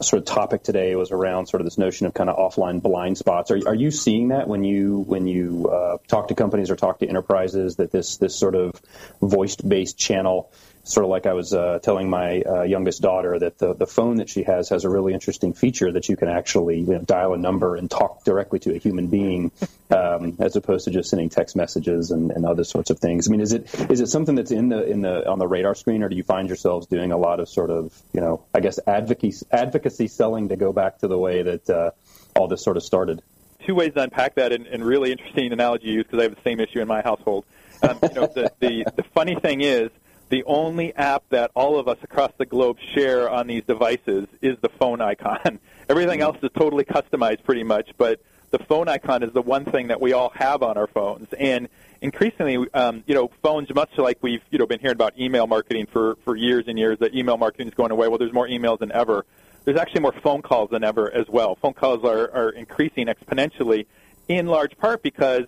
sort 0.02 0.20
of 0.20 0.26
topic 0.26 0.62
today 0.62 0.94
was 0.96 1.10
around 1.10 1.46
sort 1.46 1.60
of 1.60 1.66
this 1.66 1.78
notion 1.78 2.06
of 2.06 2.14
kind 2.14 2.30
of 2.30 2.36
offline 2.36 2.80
blind 2.82 3.18
spots. 3.18 3.50
Are, 3.50 3.60
are 3.66 3.74
you 3.74 3.90
seeing 3.90 4.28
that 4.28 4.48
when 4.48 4.64
you 4.64 4.98
when 4.98 5.26
you 5.26 5.68
uh, 5.68 5.98
talk 6.08 6.28
to 6.28 6.34
companies 6.34 6.70
or 6.70 6.76
talk 6.76 7.00
to 7.00 7.08
enterprises 7.08 7.76
that 7.76 7.90
this 7.90 8.16
this 8.16 8.34
sort 8.34 8.54
of 8.54 8.80
voice 9.20 9.56
based 9.56 9.98
channel 9.98 10.50
sort 10.84 11.04
of 11.04 11.10
like 11.10 11.26
I 11.26 11.34
was 11.34 11.52
uh, 11.52 11.78
telling 11.82 12.08
my 12.08 12.40
uh, 12.40 12.62
youngest 12.62 13.02
daughter 13.02 13.38
that 13.38 13.58
the, 13.58 13.74
the 13.74 13.86
phone 13.86 14.16
that 14.16 14.28
she 14.28 14.42
has 14.44 14.70
has 14.70 14.84
a 14.84 14.90
really 14.90 15.12
interesting 15.12 15.52
feature 15.52 15.92
that 15.92 16.08
you 16.08 16.16
can 16.16 16.28
actually 16.28 16.80
you 16.80 16.86
know, 16.86 16.98
dial 16.98 17.34
a 17.34 17.38
number 17.38 17.76
and 17.76 17.90
talk 17.90 18.24
directly 18.24 18.58
to 18.60 18.74
a 18.74 18.78
human 18.78 19.08
being 19.08 19.50
um, 19.90 20.36
as 20.40 20.56
opposed 20.56 20.86
to 20.86 20.90
just 20.90 21.10
sending 21.10 21.28
text 21.28 21.54
messages 21.54 22.10
and, 22.10 22.30
and 22.30 22.46
other 22.46 22.64
sorts 22.64 22.90
of 22.90 22.98
things. 22.98 23.28
I 23.28 23.30
mean, 23.30 23.40
is 23.40 23.52
it 23.52 23.72
is 23.90 24.00
it 24.00 24.06
something 24.06 24.34
that's 24.34 24.50
in 24.50 24.68
the 24.68 24.84
in 24.84 25.02
the 25.02 25.28
on 25.28 25.38
the 25.38 25.46
radar 25.46 25.74
screen, 25.74 26.02
or 26.02 26.08
do 26.08 26.16
you 26.16 26.22
find 26.22 26.48
yourselves 26.48 26.86
doing 26.86 27.12
a 27.12 27.18
lot 27.18 27.40
of 27.40 27.48
sort 27.48 27.70
of 27.70 27.96
you 28.12 28.20
know 28.20 28.42
I 28.54 28.60
guess 28.60 28.78
advocacy 28.86 29.46
advocacy 29.50 30.08
selling 30.08 30.48
to 30.48 30.56
go 30.56 30.72
back 30.72 30.98
to 30.98 31.08
the 31.08 31.18
way 31.18 31.42
that 31.42 31.70
uh, 31.70 31.90
all 32.36 32.48
this 32.48 32.62
sort 32.62 32.76
of 32.76 32.82
started? 32.82 33.22
Two 33.66 33.74
ways 33.74 33.92
to 33.94 34.02
unpack 34.02 34.36
that, 34.36 34.52
and, 34.52 34.66
and 34.66 34.84
really 34.84 35.12
interesting 35.12 35.52
analogy 35.52 35.88
you 35.88 35.92
use 35.94 36.04
because 36.04 36.20
I 36.20 36.22
have 36.22 36.34
the 36.34 36.42
same 36.42 36.60
issue 36.60 36.80
in 36.80 36.88
my 36.88 37.02
household. 37.02 37.44
Um, 37.82 37.98
you 38.02 38.14
know, 38.14 38.26
the, 38.26 38.52
the 38.60 38.84
the 38.96 39.02
funny 39.14 39.34
thing 39.34 39.60
is 39.60 39.90
the 40.30 40.44
only 40.44 40.94
app 40.94 41.24
that 41.30 41.50
all 41.54 41.78
of 41.78 41.88
us 41.88 41.98
across 42.02 42.30
the 42.38 42.46
globe 42.46 42.78
share 42.94 43.28
on 43.28 43.48
these 43.48 43.64
devices 43.64 44.26
is 44.40 44.56
the 44.62 44.68
phone 44.68 45.00
icon. 45.00 45.58
Everything 45.88 46.20
else 46.20 46.38
is 46.42 46.50
totally 46.56 46.84
customized 46.84 47.42
pretty 47.42 47.64
much, 47.64 47.90
but 47.98 48.22
the 48.50 48.60
phone 48.60 48.88
icon 48.88 49.22
is 49.24 49.32
the 49.32 49.42
one 49.42 49.64
thing 49.64 49.88
that 49.88 50.00
we 50.00 50.12
all 50.12 50.30
have 50.30 50.62
on 50.62 50.78
our 50.78 50.86
phones. 50.86 51.32
And 51.34 51.68
increasingly, 52.00 52.68
um, 52.72 53.02
you 53.06 53.14
know, 53.14 53.30
phones, 53.42 53.72
much 53.74 53.90
like 53.98 54.18
we've 54.22 54.42
you 54.50 54.58
know 54.58 54.66
been 54.66 54.80
hearing 54.80 54.94
about 54.94 55.18
email 55.18 55.48
marketing 55.48 55.86
for 55.92 56.16
for 56.24 56.36
years 56.36 56.64
and 56.68 56.78
years, 56.78 56.98
that 57.00 57.14
email 57.14 57.36
marketing 57.36 57.68
is 57.68 57.74
going 57.74 57.90
away. 57.90 58.06
Well, 58.08 58.18
there's 58.18 58.32
more 58.32 58.48
emails 58.48 58.78
than 58.78 58.92
ever. 58.92 59.26
There's 59.64 59.78
actually 59.78 60.00
more 60.00 60.14
phone 60.22 60.42
calls 60.42 60.70
than 60.70 60.84
ever 60.84 61.12
as 61.12 61.28
well. 61.28 61.56
Phone 61.56 61.74
calls 61.74 62.04
are, 62.04 62.30
are 62.32 62.50
increasing 62.50 63.08
exponentially, 63.08 63.86
in 64.28 64.46
large 64.46 64.76
part 64.78 65.02
because 65.02 65.44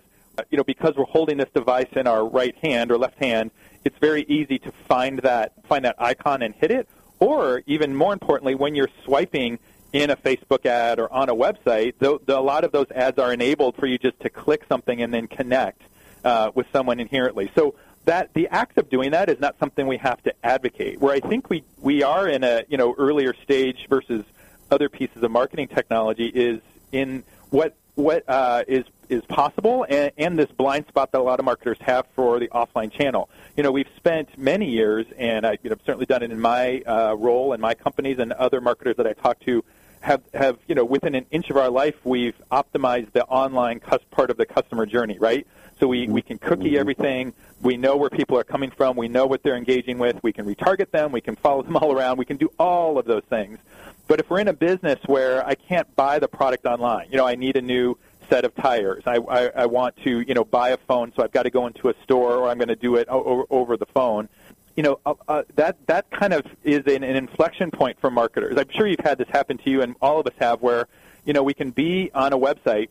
you 0.49 0.57
know 0.57 0.63
because 0.63 0.95
we're 0.95 1.05
holding 1.05 1.37
this 1.37 1.49
device 1.53 1.87
in 1.93 2.05
our 2.05 2.27
right 2.27 2.55
hand 2.61 2.91
or 2.91 2.97
left 2.97 3.17
hand 3.17 3.51
it's 3.85 3.97
very 3.99 4.23
easy 4.27 4.59
to 4.59 4.71
find 4.87 5.19
that 5.19 5.53
find 5.67 5.85
that 5.85 5.95
icon 5.99 6.41
and 6.41 6.53
hit 6.55 6.71
it. 6.71 6.87
Or 7.19 7.63
even 7.67 7.95
more 7.95 8.13
importantly, 8.13 8.55
when 8.55 8.75
you're 8.75 8.89
swiping 9.05 9.59
in 9.93 10.09
a 10.09 10.15
Facebook 10.15 10.65
ad 10.65 10.99
or 10.99 11.11
on 11.13 11.29
a 11.29 11.35
website, 11.35 11.93
the, 11.99 12.19
the, 12.25 12.37
a 12.37 12.41
lot 12.41 12.63
of 12.63 12.71
those 12.71 12.87
ads 12.91 13.19
are 13.19 13.31
enabled 13.31 13.75
for 13.75 13.85
you 13.85 13.97
just 13.97 14.19
to 14.21 14.29
click 14.29 14.63
something 14.67 15.01
and 15.01 15.13
then 15.13 15.27
connect 15.27 15.81
uh, 16.25 16.51
with 16.55 16.65
someone 16.73 16.99
inherently. 16.99 17.51
So 17.55 17.75
that 18.05 18.33
the 18.33 18.47
act 18.47 18.77
of 18.77 18.89
doing 18.89 19.11
that 19.11 19.29
is 19.29 19.39
not 19.39 19.57
something 19.59 19.87
we 19.87 19.97
have 19.97 20.21
to 20.23 20.33
advocate. 20.43 20.99
Where 20.99 21.13
I 21.13 21.19
think 21.19 21.49
we 21.49 21.63
we 21.79 22.03
are 22.03 22.27
in 22.27 22.43
a 22.43 22.63
you 22.67 22.77
know 22.77 22.93
earlier 22.97 23.33
stage 23.43 23.87
versus 23.89 24.25
other 24.71 24.89
pieces 24.89 25.23
of 25.23 25.31
marketing 25.31 25.67
technology 25.67 26.27
is 26.27 26.59
in 26.91 27.23
what 27.49 27.75
what 27.95 28.27
uh, 28.27 28.63
is 28.67 28.85
is 29.13 29.23
possible 29.25 29.85
and, 29.89 30.11
and 30.17 30.37
this 30.37 30.51
blind 30.51 30.87
spot 30.87 31.11
that 31.11 31.19
a 31.19 31.23
lot 31.23 31.39
of 31.39 31.45
marketers 31.45 31.77
have 31.81 32.05
for 32.15 32.39
the 32.39 32.47
offline 32.49 32.91
channel. 32.91 33.29
You 33.55 33.63
know, 33.63 33.71
we've 33.71 33.89
spent 33.97 34.37
many 34.37 34.69
years, 34.69 35.05
and 35.17 35.45
I, 35.45 35.57
you 35.63 35.69
know, 35.69 35.75
I've 35.79 35.85
certainly 35.85 36.05
done 36.05 36.23
it 36.23 36.31
in 36.31 36.39
my 36.39 36.81
uh, 36.81 37.15
role 37.17 37.53
in 37.53 37.61
my 37.61 37.73
companies 37.73 38.19
and 38.19 38.33
other 38.33 38.61
marketers 38.61 38.97
that 38.97 39.07
I 39.07 39.13
talk 39.13 39.39
to 39.41 39.63
have, 40.01 40.21
have, 40.33 40.57
you 40.67 40.75
know, 40.75 40.83
within 40.83 41.15
an 41.15 41.25
inch 41.31 41.49
of 41.49 41.55
our 41.55 41.69
life, 41.69 41.95
we've 42.03 42.35
optimized 42.51 43.13
the 43.13 43.23
online 43.25 43.79
part 44.11 44.29
of 44.29 44.37
the 44.37 44.45
customer 44.45 44.85
journey, 44.85 45.17
right? 45.17 45.47
So 45.79 45.87
we, 45.87 46.07
we 46.07 46.21
can 46.21 46.37
cookie 46.37 46.71
mm-hmm. 46.71 46.77
everything. 46.77 47.33
We 47.61 47.77
know 47.77 47.95
where 47.95 48.09
people 48.09 48.37
are 48.37 48.43
coming 48.43 48.69
from. 48.69 48.97
We 48.97 49.07
know 49.07 49.25
what 49.25 49.43
they're 49.43 49.55
engaging 49.55 49.97
with. 49.97 50.21
We 50.21 50.33
can 50.33 50.45
retarget 50.45 50.91
them. 50.91 51.13
We 51.13 51.21
can 51.21 51.37
follow 51.37 51.63
them 51.63 51.77
all 51.81 51.93
around. 51.93 52.17
We 52.17 52.25
can 52.25 52.37
do 52.37 52.51
all 52.59 52.97
of 52.97 53.05
those 53.05 53.23
things. 53.29 53.59
But 54.07 54.19
if 54.19 54.29
we're 54.29 54.39
in 54.39 54.49
a 54.49 54.53
business 54.53 54.99
where 55.05 55.45
I 55.47 55.55
can't 55.55 55.93
buy 55.95 56.19
the 56.19 56.27
product 56.27 56.65
online, 56.65 57.07
you 57.09 57.17
know, 57.17 57.25
I 57.25 57.35
need 57.35 57.55
a 57.55 57.61
new 57.61 57.97
set 58.29 58.45
of 58.45 58.55
tires. 58.55 59.03
I, 59.05 59.17
I, 59.17 59.47
I 59.55 59.65
want 59.65 59.95
to, 60.03 60.21
you 60.21 60.33
know, 60.33 60.43
buy 60.43 60.69
a 60.69 60.77
phone, 60.77 61.13
so 61.15 61.23
I've 61.23 61.31
got 61.31 61.43
to 61.43 61.49
go 61.49 61.67
into 61.67 61.89
a 61.89 61.93
store, 62.03 62.33
or 62.35 62.49
I'm 62.49 62.57
going 62.57 62.69
to 62.69 62.75
do 62.75 62.95
it 62.95 63.07
o- 63.09 63.45
over 63.49 63.77
the 63.77 63.85
phone. 63.85 64.29
You 64.75 64.83
know, 64.83 64.99
uh, 65.05 65.13
uh, 65.27 65.43
that 65.55 65.85
that 65.87 66.09
kind 66.09 66.33
of 66.33 66.45
is 66.63 66.85
an, 66.87 67.03
an 67.03 67.15
inflection 67.15 67.69
point 67.69 67.99
for 67.99 68.09
marketers. 68.09 68.57
I'm 68.57 68.69
sure 68.71 68.87
you've 68.87 68.99
had 68.99 69.17
this 69.17 69.27
happen 69.29 69.57
to 69.59 69.69
you, 69.69 69.81
and 69.81 69.95
all 70.01 70.19
of 70.19 70.27
us 70.27 70.33
have, 70.39 70.61
where 70.61 70.87
you 71.25 71.33
know 71.33 71.43
we 71.43 71.53
can 71.53 71.71
be 71.71 72.09
on 72.13 72.33
a 72.33 72.37
website, 72.37 72.89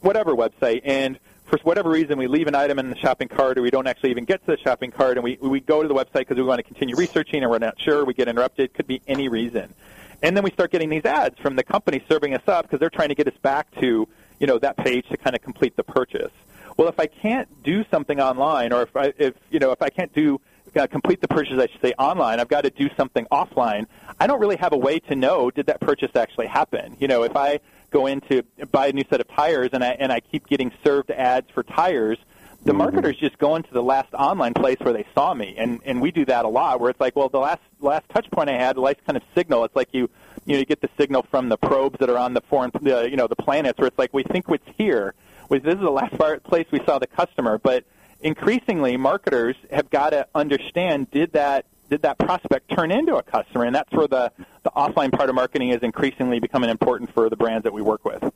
whatever 0.00 0.34
website, 0.34 0.80
and 0.84 1.18
for 1.50 1.58
whatever 1.64 1.90
reason 1.90 2.16
we 2.16 2.28
leave 2.28 2.46
an 2.46 2.54
item 2.54 2.78
in 2.78 2.90
the 2.90 2.96
shopping 2.96 3.28
cart 3.28 3.58
or 3.58 3.62
we 3.62 3.70
don't 3.70 3.88
actually 3.88 4.10
even 4.10 4.24
get 4.24 4.40
to 4.46 4.52
the 4.52 4.58
shopping 4.58 4.92
cart 4.92 5.16
and 5.16 5.24
we, 5.24 5.36
we 5.40 5.58
go 5.58 5.82
to 5.82 5.88
the 5.88 5.94
website 5.94 6.20
because 6.20 6.36
we 6.36 6.44
want 6.44 6.60
to 6.60 6.62
continue 6.62 6.94
researching 6.94 7.42
and 7.42 7.50
we're 7.50 7.58
not 7.58 7.78
sure, 7.80 8.04
we 8.04 8.14
get 8.14 8.28
interrupted, 8.28 8.72
could 8.72 8.86
be 8.86 9.02
any 9.08 9.28
reason. 9.28 9.74
And 10.22 10.36
then 10.36 10.44
we 10.44 10.50
start 10.50 10.70
getting 10.70 10.90
these 10.90 11.04
ads 11.04 11.38
from 11.38 11.56
the 11.56 11.64
company 11.64 12.04
serving 12.08 12.34
us 12.34 12.46
up 12.46 12.66
because 12.66 12.78
they're 12.78 12.90
trying 12.90 13.08
to 13.08 13.14
get 13.14 13.26
us 13.26 13.36
back 13.42 13.70
to, 13.80 14.06
you 14.40 14.46
know, 14.46 14.58
that 14.58 14.76
page 14.76 15.06
to 15.10 15.16
kind 15.16 15.36
of 15.36 15.42
complete 15.42 15.76
the 15.76 15.84
purchase. 15.84 16.32
Well, 16.76 16.88
if 16.88 16.98
I 16.98 17.06
can't 17.06 17.62
do 17.62 17.84
something 17.90 18.20
online 18.20 18.72
or 18.72 18.82
if 18.82 18.96
I, 18.96 19.12
if, 19.18 19.34
you 19.50 19.58
know, 19.58 19.70
if 19.70 19.82
I 19.82 19.90
can't 19.90 20.12
do 20.14 20.40
uh, 20.76 20.86
complete 20.86 21.20
the 21.20 21.28
purchase, 21.28 21.58
I 21.58 21.66
should 21.66 21.80
say, 21.80 21.92
online. 21.98 22.40
I've 22.40 22.48
got 22.48 22.62
to 22.62 22.70
do 22.70 22.88
something 22.96 23.26
offline. 23.30 23.86
I 24.18 24.26
don't 24.26 24.40
really 24.40 24.56
have 24.56 24.72
a 24.72 24.76
way 24.76 24.98
to 25.00 25.14
know 25.14 25.50
did 25.50 25.66
that 25.66 25.80
purchase 25.80 26.10
actually 26.14 26.46
happen. 26.46 26.96
You 27.00 27.08
know, 27.08 27.22
if 27.22 27.36
I 27.36 27.60
go 27.90 28.06
in 28.06 28.20
to 28.22 28.42
buy 28.70 28.88
a 28.88 28.92
new 28.92 29.04
set 29.10 29.20
of 29.20 29.28
tires 29.28 29.70
and 29.72 29.82
I 29.82 29.90
and 29.98 30.12
I 30.12 30.20
keep 30.20 30.46
getting 30.46 30.72
served 30.84 31.10
ads 31.10 31.50
for 31.50 31.62
tires, 31.62 32.18
the 32.62 32.70
mm-hmm. 32.70 32.78
marketers 32.78 33.16
just 33.16 33.38
go 33.38 33.56
into 33.56 33.72
the 33.72 33.82
last 33.82 34.12
online 34.14 34.54
place 34.54 34.76
where 34.80 34.92
they 34.92 35.06
saw 35.14 35.34
me, 35.34 35.54
and 35.58 35.80
and 35.84 36.00
we 36.00 36.10
do 36.10 36.24
that 36.26 36.44
a 36.44 36.48
lot. 36.48 36.80
Where 36.80 36.90
it's 36.90 37.00
like, 37.00 37.16
well, 37.16 37.28
the 37.28 37.40
last 37.40 37.62
last 37.80 38.08
touch 38.10 38.30
point 38.30 38.48
I 38.50 38.58
had, 38.58 38.76
the 38.76 38.80
last 38.80 39.04
kind 39.06 39.16
of 39.16 39.22
signal. 39.34 39.64
It's 39.64 39.76
like 39.76 39.88
you 39.92 40.08
you 40.44 40.54
know 40.54 40.58
you 40.58 40.64
get 40.64 40.80
the 40.80 40.90
signal 40.98 41.22
from 41.30 41.48
the 41.48 41.56
probes 41.56 41.98
that 42.00 42.10
are 42.10 42.18
on 42.18 42.34
the 42.34 42.40
foreign 42.42 42.70
you 42.82 43.16
know 43.16 43.26
the 43.26 43.36
planets, 43.36 43.78
where 43.78 43.88
it's 43.88 43.98
like 43.98 44.12
we 44.12 44.22
think 44.22 44.46
it's 44.48 44.64
here. 44.76 45.14
This 45.48 45.62
is 45.64 45.80
the 45.80 45.90
last 45.90 46.16
place 46.44 46.66
we 46.70 46.80
saw 46.84 46.98
the 46.98 47.08
customer, 47.08 47.58
but 47.58 47.84
increasingly 48.20 48.96
marketers 48.96 49.56
have 49.70 49.90
got 49.90 50.10
to 50.10 50.26
understand 50.34 51.10
did 51.10 51.32
that 51.32 51.66
did 51.88 52.02
that 52.02 52.18
prospect 52.18 52.70
turn 52.70 52.92
into 52.92 53.16
a 53.16 53.22
customer? 53.22 53.64
And 53.64 53.74
that's 53.74 53.90
where 53.92 54.06
the, 54.06 54.32
the 54.62 54.70
offline 54.70 55.12
part 55.12 55.28
of 55.28 55.34
marketing 55.34 55.70
is 55.70 55.82
increasingly 55.82 56.38
becoming 56.38 56.70
important 56.70 57.12
for 57.12 57.28
the 57.28 57.36
brands 57.36 57.64
that 57.64 57.72
we 57.72 57.82
work 57.82 58.04
with. 58.04 58.32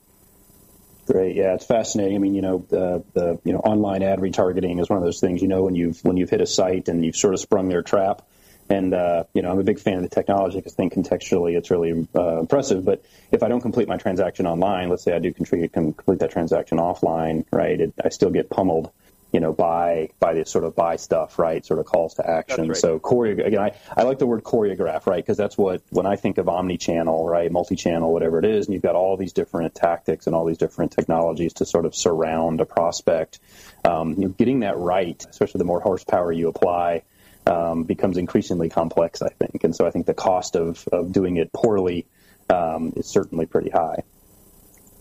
Great, 1.07 1.37
yeah, 1.37 1.55
it's 1.55 1.67
fascinating. 1.67 2.17
I 2.17 2.19
mean, 2.19 2.35
you 2.35 2.43
know, 2.43 2.65
the 2.69 3.05
the 3.13 3.39
you 3.45 3.53
know 3.53 3.59
online 3.61 4.03
ad 4.03 4.21
retargeting 4.21 4.81
is 4.81 4.89
one 4.89 4.99
of 4.99 5.05
those 5.05 5.21
things. 5.21 5.43
You 5.43 5.49
know, 5.49 5.65
when 5.65 5.75
you've 5.75 6.03
when 6.03 6.17
you've 6.17 6.31
hit 6.31 6.41
a 6.41 6.47
site 6.47 6.89
and 6.89 7.05
you've 7.05 7.17
sort 7.17 7.35
of 7.35 7.41
sprung 7.41 7.69
their 7.69 7.83
trap, 7.83 8.23
and 8.69 8.95
uh, 8.95 9.25
you 9.35 9.43
know, 9.43 9.51
I'm 9.51 9.59
a 9.59 9.65
big 9.65 9.79
fan 9.79 9.97
of 9.97 10.03
the 10.03 10.09
technology 10.09 10.59
because 10.59 10.75
I 10.75 10.77
think 10.77 10.95
contextually 10.95 11.57
it's 11.57 11.71
really 11.71 12.09
uh, 12.15 12.41
impressive. 12.41 12.85
But 12.85 13.05
if 13.31 13.43
I 13.43 13.49
don't 13.49 13.61
complete 13.61 13.89
my 13.89 13.97
transaction 13.97 14.47
online, 14.47 14.89
let's 14.89 15.03
say 15.03 15.13
I 15.13 15.19
do 15.19 15.33
complete, 15.33 15.73
complete 15.73 16.21
that 16.21 16.31
transaction 16.31 16.79
offline, 16.79 17.45
right? 17.51 17.81
It, 17.81 17.95
I 18.03 18.09
still 18.09 18.31
get 18.31 18.51
pummeled 18.51 18.91
you 19.35 19.41
know, 19.41 19.53
by 19.53 20.11
buy 20.21 20.33
this 20.33 20.49
sort 20.49 20.63
of 20.63 20.77
buy 20.77 20.95
stuff, 20.95 21.41
right? 21.41 21.67
Sort 21.67 21.81
of 21.81 21.87
calls 21.87 22.15
to 22.15 22.31
action. 22.31 22.69
Right. 22.69 22.77
So 22.77 23.01
choreo 23.01 23.45
again, 23.45 23.61
I, 23.61 23.73
I 23.97 24.05
like 24.05 24.21
the 24.21 24.27
word 24.27 24.45
choreograph, 24.45 25.09
right? 25.09 25.17
Because 25.17 25.37
that's 25.37 25.59
what 25.59 25.83
when 25.91 26.07
I 26.07 26.15
think 26.15 26.39
of 26.39 26.49
omni-channel, 26.49 27.29
right, 27.29 27.51
multi-channel, 27.51 28.13
whatever 28.13 28.39
it 28.39 28.45
is, 28.45 28.67
and 28.67 28.75
you've 28.75 28.85
got 28.85 28.95
all 28.95 29.17
these 29.17 29.33
different 29.33 29.75
tactics 29.75 30.29
and 30.29 30.37
all 30.37 30.45
these 30.45 30.59
different 30.59 30.93
technologies 30.93 31.55
to 31.55 31.67
sort 31.67 31.85
of 31.85 31.97
surround 31.97 32.61
a 32.61 32.65
prospect. 32.65 33.41
Um, 33.85 34.13
you 34.13 34.21
know, 34.21 34.29
getting 34.29 34.61
that 34.61 34.79
right, 34.79 35.27
especially 35.29 35.59
the 35.59 35.65
more 35.65 35.81
horsepower 35.81 36.31
you 36.31 36.47
apply, 36.47 37.03
um, 37.47 37.85
becomes 37.85 38.17
increasingly 38.17 38.69
complex, 38.69 39.23
I 39.23 39.29
think. 39.29 39.65
And 39.65 39.75
so 39.75 39.87
I 39.87 39.91
think 39.91 40.07
the 40.07 40.15
cost 40.15 40.57
of 40.57 40.87
of 40.93 41.13
doing 41.13 41.37
it 41.37 41.53
poorly 41.53 42.07
um, 42.51 42.93
is 42.97 43.07
certainly 43.07 43.47
pretty 43.47 43.71
high. 43.71 44.03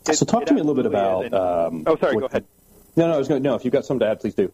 It, 0.07 0.15
so 0.15 0.25
talk 0.25 0.45
to 0.47 0.53
me 0.53 0.59
a 0.59 0.63
little 0.63 0.75
bit 0.75 0.85
about. 0.85 1.33
Um, 1.33 1.83
oh, 1.85 1.95
sorry. 1.97 2.17
Go 2.17 2.25
ahead. 2.25 2.45
No, 2.95 3.07
no, 3.07 3.15
I 3.15 3.17
was 3.17 3.27
going. 3.27 3.41
No, 3.41 3.55
if 3.55 3.63
you've 3.65 3.73
got 3.73 3.85
something 3.85 4.05
to 4.05 4.11
add, 4.11 4.19
please 4.19 4.35
do. 4.35 4.51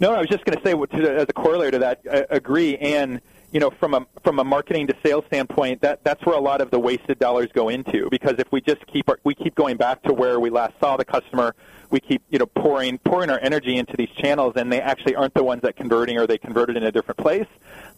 No, 0.00 0.12
I 0.14 0.20
was 0.20 0.28
just 0.28 0.44
going 0.44 0.58
to 0.58 0.64
say, 0.64 0.72
as 0.72 1.26
a 1.28 1.32
corollary 1.32 1.70
to 1.72 1.78
that, 1.80 2.00
I 2.10 2.24
agree. 2.30 2.76
And 2.76 3.20
you 3.52 3.60
know, 3.60 3.70
from 3.70 3.94
a 3.94 4.06
from 4.24 4.38
a 4.38 4.44
marketing 4.44 4.86
to 4.86 4.96
sales 5.04 5.24
standpoint, 5.26 5.82
that 5.82 6.02
that's 6.04 6.24
where 6.24 6.36
a 6.36 6.40
lot 6.40 6.60
of 6.62 6.70
the 6.70 6.78
wasted 6.78 7.18
dollars 7.18 7.50
go 7.52 7.68
into. 7.68 8.08
Because 8.10 8.36
if 8.38 8.50
we 8.50 8.62
just 8.62 8.84
keep 8.86 9.08
our, 9.10 9.18
we 9.24 9.34
keep 9.34 9.54
going 9.54 9.76
back 9.76 10.02
to 10.04 10.14
where 10.14 10.40
we 10.40 10.48
last 10.48 10.72
saw 10.80 10.96
the 10.96 11.04
customer, 11.04 11.54
we 11.90 12.00
keep 12.00 12.22
you 12.30 12.38
know 12.38 12.46
pouring 12.46 12.96
pouring 12.98 13.28
our 13.28 13.38
energy 13.42 13.76
into 13.76 13.94
these 13.96 14.08
channels, 14.16 14.54
and 14.56 14.72
they 14.72 14.80
actually 14.80 15.14
aren't 15.14 15.34
the 15.34 15.44
ones 15.44 15.60
that 15.62 15.76
converting, 15.76 16.18
or 16.18 16.26
they 16.26 16.38
converted 16.38 16.78
in 16.78 16.84
a 16.84 16.90
different 16.90 17.18
place. 17.18 17.46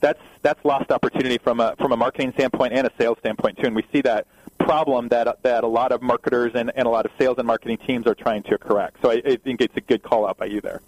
That's 0.01 0.21
that's 0.43 0.63
lost 0.65 0.91
opportunity 0.91 1.39
from 1.39 1.61
a 1.61 1.77
from 1.77 1.93
a 1.93 1.97
marketing 1.97 2.33
standpoint 2.33 2.73
and 2.73 2.87
a 2.89 2.91
sales 2.99 3.19
standpoint 3.21 3.59
too. 3.59 3.67
And 3.67 3.77
we 3.77 3.85
see 3.93 4.01
that 4.03 4.27
problem 4.59 5.09
that 5.09 5.41
that 5.45 5.63
a 5.63 5.69
lot 5.69 5.93
of 5.93 6.03
marketers 6.03 6.53
and, 6.57 6.73
and 6.75 6.87
a 6.87 6.91
lot 6.91 7.07
of 7.07 7.13
sales 7.17 7.39
and 7.39 7.47
marketing 7.47 7.79
teams 7.79 8.09
are 8.09 8.15
trying 8.15 8.43
to 8.43 8.59
correct. 8.59 8.97
So 9.03 9.11
I, 9.11 9.23
I 9.25 9.37
think 9.37 9.61
it's 9.61 9.77
a 9.77 9.81
good 9.81 10.03
call 10.03 10.27
out 10.27 10.37
by 10.37 10.47
you 10.47 10.61
there. 10.61 10.83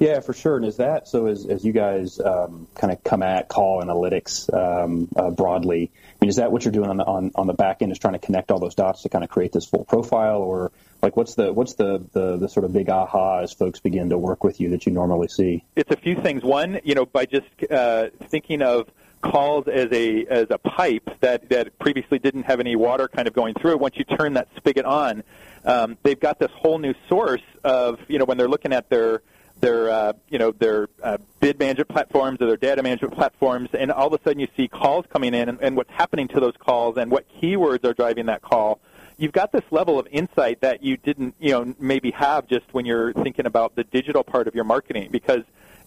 Yeah, 0.00 0.20
for 0.20 0.32
sure. 0.32 0.56
And 0.56 0.64
is 0.64 0.78
that 0.78 1.08
so? 1.08 1.26
As, 1.26 1.44
as 1.44 1.62
you 1.62 1.72
guys 1.72 2.18
um, 2.18 2.66
kind 2.74 2.90
of 2.90 3.04
come 3.04 3.22
at 3.22 3.48
call 3.48 3.82
analytics 3.82 4.52
um, 4.52 5.08
uh, 5.14 5.30
broadly, 5.30 5.92
I 5.94 6.16
mean, 6.22 6.30
is 6.30 6.36
that 6.36 6.50
what 6.50 6.64
you're 6.64 6.72
doing 6.72 6.88
on 6.88 6.96
the 6.96 7.04
on, 7.04 7.32
on 7.34 7.46
the 7.46 7.52
back 7.52 7.82
end? 7.82 7.92
Is 7.92 7.98
trying 7.98 8.14
to 8.14 8.18
connect 8.18 8.50
all 8.50 8.58
those 8.58 8.74
dots 8.74 9.02
to 9.02 9.10
kind 9.10 9.22
of 9.22 9.28
create 9.28 9.52
this 9.52 9.66
full 9.66 9.84
profile, 9.84 10.38
or 10.38 10.72
like 11.02 11.18
what's 11.18 11.34
the 11.34 11.52
what's 11.52 11.74
the, 11.74 12.02
the 12.12 12.38
the 12.38 12.48
sort 12.48 12.64
of 12.64 12.72
big 12.72 12.88
aha 12.88 13.40
as 13.40 13.52
folks 13.52 13.80
begin 13.80 14.08
to 14.08 14.16
work 14.16 14.42
with 14.42 14.58
you 14.58 14.70
that 14.70 14.86
you 14.86 14.92
normally 14.92 15.28
see? 15.28 15.64
It's 15.76 15.90
a 15.90 15.98
few 15.98 16.16
things. 16.16 16.42
One, 16.42 16.80
you 16.82 16.94
know, 16.94 17.04
by 17.04 17.26
just 17.26 17.46
uh, 17.70 18.08
thinking 18.30 18.62
of 18.62 18.88
calls 19.20 19.68
as 19.68 19.88
a 19.92 20.24
as 20.28 20.46
a 20.48 20.56
pipe 20.56 21.10
that 21.20 21.50
that 21.50 21.78
previously 21.78 22.18
didn't 22.18 22.44
have 22.44 22.58
any 22.58 22.74
water 22.74 23.06
kind 23.06 23.28
of 23.28 23.34
going 23.34 23.52
through 23.52 23.72
it. 23.72 23.80
Once 23.80 23.96
you 23.98 24.04
turn 24.04 24.32
that 24.32 24.48
spigot 24.56 24.86
on, 24.86 25.22
um, 25.66 25.98
they've 26.04 26.20
got 26.20 26.38
this 26.38 26.50
whole 26.56 26.78
new 26.78 26.94
source 27.06 27.42
of 27.64 27.98
you 28.08 28.18
know 28.18 28.24
when 28.24 28.38
they're 28.38 28.48
looking 28.48 28.72
at 28.72 28.88
their 28.88 29.20
their 29.60 29.90
uh, 29.90 30.12
you 30.28 30.38
know 30.38 30.52
their 30.52 30.88
uh, 31.02 31.18
bid 31.40 31.58
management 31.58 31.88
platforms 31.88 32.40
or 32.40 32.46
their 32.46 32.56
data 32.56 32.82
management 32.82 33.14
platforms, 33.14 33.68
and 33.72 33.90
all 33.90 34.06
of 34.06 34.20
a 34.20 34.22
sudden 34.22 34.40
you 34.40 34.48
see 34.56 34.68
calls 34.68 35.04
coming 35.12 35.34
in 35.34 35.48
and, 35.48 35.58
and 35.60 35.76
what's 35.76 35.90
happening 35.90 36.28
to 36.28 36.40
those 36.40 36.56
calls 36.58 36.96
and 36.96 37.10
what 37.10 37.26
keywords 37.40 37.84
are 37.84 37.94
driving 37.94 38.26
that 38.26 38.42
call. 38.42 38.80
You've 39.18 39.32
got 39.32 39.52
this 39.52 39.64
level 39.70 39.98
of 39.98 40.08
insight 40.10 40.62
that 40.62 40.82
you 40.82 40.96
didn't 40.96 41.34
you 41.38 41.50
know 41.50 41.74
maybe 41.78 42.10
have 42.12 42.46
just 42.48 42.72
when 42.72 42.86
you're 42.86 43.12
thinking 43.12 43.46
about 43.46 43.76
the 43.76 43.84
digital 43.84 44.24
part 44.24 44.48
of 44.48 44.54
your 44.54 44.64
marketing 44.64 45.10
because 45.10 45.42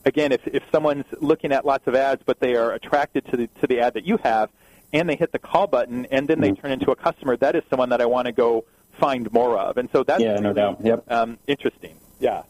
again, 0.06 0.32
if, 0.32 0.46
if 0.48 0.63
someone's 0.72 1.06
looking 1.22 1.51
at 1.51 1.65
lots 1.65 1.88
of 1.88 1.96
ads, 1.96 2.22
but 2.25 2.39
they 2.39 2.56
are 2.56 2.74
attracted 2.74 3.25
to 3.27 3.38
the, 3.38 3.48
to 3.62 3.68
the 3.68 3.80
ad 3.80 3.94
that 3.94 4.06
you 4.06 4.18
have, 4.18 4.50
and 4.92 5.10
they 5.10 5.15
hit 5.15 5.32
the 5.32 5.39
call 5.39 5.68
button, 5.68 6.06
and 6.12 6.27
then 6.27 6.39
they 6.39 6.51
mm-hmm. 6.51 6.62
turn 6.62 6.72
into 6.72 6.92
a 6.92 6.96
customer, 6.96 7.36
that 7.38 7.56
is 7.56 7.63
someone 7.70 7.89
that 7.89 8.01
I 8.01 8.06
want 8.06 8.27
to 8.27 8.32
go 8.32 8.65
find 9.00 9.32
more 9.34 9.58
of. 9.58 9.77
And 9.77 9.89
so 9.92 10.03
that's 10.03 10.22
yeah, 10.22 10.36
no 10.36 10.53
doubt. 10.53 10.80
Yep. 10.84 11.12
Um, 11.12 11.39
interesting. 11.48 11.98
Yeah. 12.20 12.44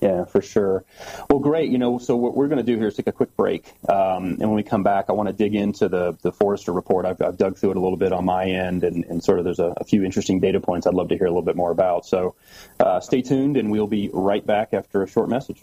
Yeah, 0.00 0.24
for 0.26 0.40
sure. 0.40 0.84
Well, 1.28 1.40
great. 1.40 1.70
You 1.70 1.78
know, 1.78 1.98
so 1.98 2.14
what 2.14 2.36
we're 2.36 2.46
going 2.46 2.58
to 2.58 2.62
do 2.64 2.76
here 2.78 2.86
is 2.86 2.94
take 2.94 3.08
a 3.08 3.12
quick 3.12 3.36
break, 3.36 3.66
um, 3.88 4.24
and 4.24 4.40
when 4.40 4.54
we 4.54 4.62
come 4.62 4.84
back, 4.84 5.06
I 5.08 5.12
want 5.12 5.28
to 5.28 5.32
dig 5.32 5.56
into 5.56 5.88
the 5.88 6.16
the 6.22 6.30
Forrester 6.30 6.72
report. 6.72 7.04
I've, 7.04 7.20
I've 7.20 7.36
dug 7.36 7.56
through 7.56 7.72
it 7.72 7.76
a 7.76 7.80
little 7.80 7.96
bit 7.96 8.12
on 8.12 8.24
my 8.24 8.44
end, 8.44 8.84
and, 8.84 9.04
and 9.06 9.22
sort 9.22 9.40
of 9.40 9.44
there's 9.44 9.58
a, 9.58 9.74
a, 9.76 9.84
few 9.84 10.04
interesting 10.04 10.38
data 10.38 10.60
points 10.60 10.86
I'd 10.86 10.94
love 10.94 11.08
to 11.08 11.16
hear 11.16 11.26
a 11.26 11.30
little 11.30 11.42
bit 11.42 11.56
more 11.56 11.72
about. 11.72 12.06
So, 12.06 12.36
uh, 12.78 13.00
stay 13.00 13.22
tuned, 13.22 13.56
and 13.56 13.72
we'll 13.72 13.88
be 13.88 14.08
right 14.12 14.46
back 14.46 14.72
after 14.72 15.02
a 15.02 15.08
short 15.08 15.28
message. 15.28 15.60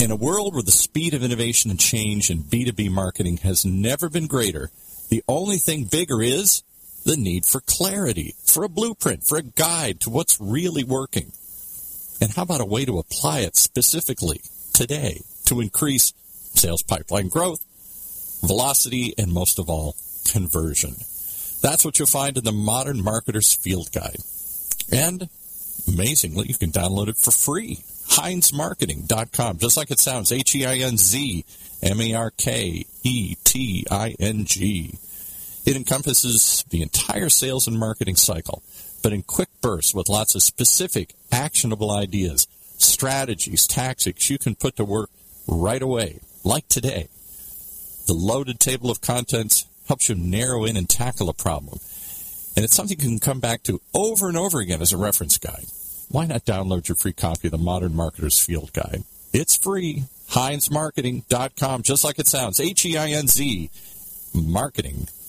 In 0.00 0.10
a 0.10 0.16
world 0.16 0.54
where 0.54 0.62
the 0.62 0.70
speed 0.70 1.14
of 1.14 1.24
innovation 1.24 1.72
and 1.72 1.80
change 1.80 2.30
in 2.30 2.44
B2B 2.44 2.90
marketing 2.90 3.38
has 3.38 3.64
never 3.64 4.08
been 4.08 4.28
greater, 4.28 4.70
the 5.08 5.24
only 5.26 5.56
thing 5.56 5.84
bigger 5.84 6.22
is 6.22 6.62
the 7.04 7.16
need 7.16 7.44
for 7.44 7.60
clarity, 7.60 8.34
for 8.44 8.64
a 8.64 8.68
blueprint, 8.68 9.24
for 9.24 9.38
a 9.38 9.42
guide 9.42 10.00
to 10.00 10.10
what's 10.10 10.40
really 10.40 10.84
working. 10.84 11.32
And 12.20 12.32
how 12.32 12.42
about 12.42 12.60
a 12.60 12.66
way 12.66 12.84
to 12.84 12.98
apply 12.98 13.40
it 13.40 13.56
specifically 13.56 14.40
today 14.72 15.20
to 15.46 15.60
increase 15.60 16.12
sales 16.54 16.82
pipeline 16.82 17.28
growth, 17.28 17.60
velocity, 18.42 19.14
and 19.18 19.32
most 19.32 19.58
of 19.58 19.68
all, 19.68 19.96
conversion? 20.30 20.94
That's 21.62 21.84
what 21.84 21.98
you'll 21.98 22.08
find 22.08 22.36
in 22.36 22.44
the 22.44 22.52
Modern 22.52 22.98
Marketer's 22.98 23.54
Field 23.54 23.90
Guide. 23.92 24.18
And 24.92 25.28
amazingly, 25.88 26.46
you 26.48 26.54
can 26.54 26.70
download 26.70 27.08
it 27.08 27.16
for 27.16 27.30
free 27.30 27.78
HeinzMarketing.com, 28.08 29.58
just 29.58 29.76
like 29.76 29.90
it 29.90 29.98
sounds, 29.98 30.30
H 30.30 30.54
E 30.54 30.66
I 30.66 30.76
N 30.76 30.96
Z 30.96 31.44
M 31.82 32.00
A 32.00 32.14
R 32.14 32.30
K 32.30 32.86
E 33.02 33.34
T 33.44 33.86
I 33.90 34.14
N 34.20 34.44
G. 34.44 34.98
It 35.64 35.76
encompasses 35.76 36.64
the 36.70 36.82
entire 36.82 37.28
sales 37.28 37.66
and 37.66 37.78
marketing 37.78 38.16
cycle, 38.16 38.62
but 39.02 39.12
in 39.12 39.22
quick 39.22 39.48
bursts 39.60 39.94
with 39.94 40.08
lots 40.08 40.34
of 40.34 40.42
specific, 40.42 41.14
actionable 41.32 41.90
ideas, 41.90 42.46
strategies, 42.76 43.66
tactics 43.66 44.28
you 44.28 44.38
can 44.38 44.54
put 44.54 44.76
to 44.76 44.84
work 44.84 45.10
right 45.46 45.82
away, 45.82 46.20
like 46.44 46.68
today. 46.68 47.08
The 48.06 48.14
loaded 48.14 48.60
table 48.60 48.90
of 48.90 49.00
contents 49.00 49.66
helps 49.88 50.08
you 50.08 50.14
narrow 50.14 50.64
in 50.64 50.76
and 50.76 50.88
tackle 50.88 51.28
a 51.28 51.34
problem. 51.34 51.78
And 52.56 52.64
it's 52.64 52.74
something 52.74 52.98
you 53.00 53.08
can 53.08 53.18
come 53.18 53.40
back 53.40 53.62
to 53.64 53.80
over 53.94 54.28
and 54.28 54.36
over 54.36 54.60
again 54.60 54.82
as 54.82 54.92
a 54.92 54.96
reference 54.96 55.38
guide 55.38 55.66
why 56.14 56.26
not 56.26 56.44
download 56.44 56.88
your 56.88 56.96
free 56.96 57.12
copy 57.12 57.48
of 57.48 57.52
the 57.52 57.58
Modern 57.58 57.92
Marketer's 57.92 58.40
Field 58.40 58.72
Guide? 58.72 59.02
It's 59.32 59.56
free. 59.56 60.04
HeinzMarketing.com, 60.30 61.82
just 61.82 62.04
like 62.04 62.18
it 62.18 62.28
sounds. 62.28 62.60
H 62.60 62.86
E 62.86 62.96
I 62.96 63.10
N 63.10 63.26
Z 63.26 63.70
marketing.com. 64.32 65.23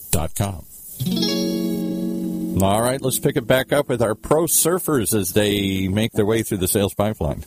All 2.62 2.80
right, 2.80 3.02
let's 3.02 3.18
pick 3.18 3.36
it 3.36 3.46
back 3.46 3.72
up 3.72 3.88
with 3.88 4.00
our 4.00 4.14
pro 4.14 4.44
surfers 4.44 5.14
as 5.14 5.34
they 5.34 5.88
make 5.88 6.12
their 6.12 6.24
way 6.24 6.42
through 6.42 6.56
the 6.58 6.68
sales 6.68 6.94
pipeline. 6.94 7.44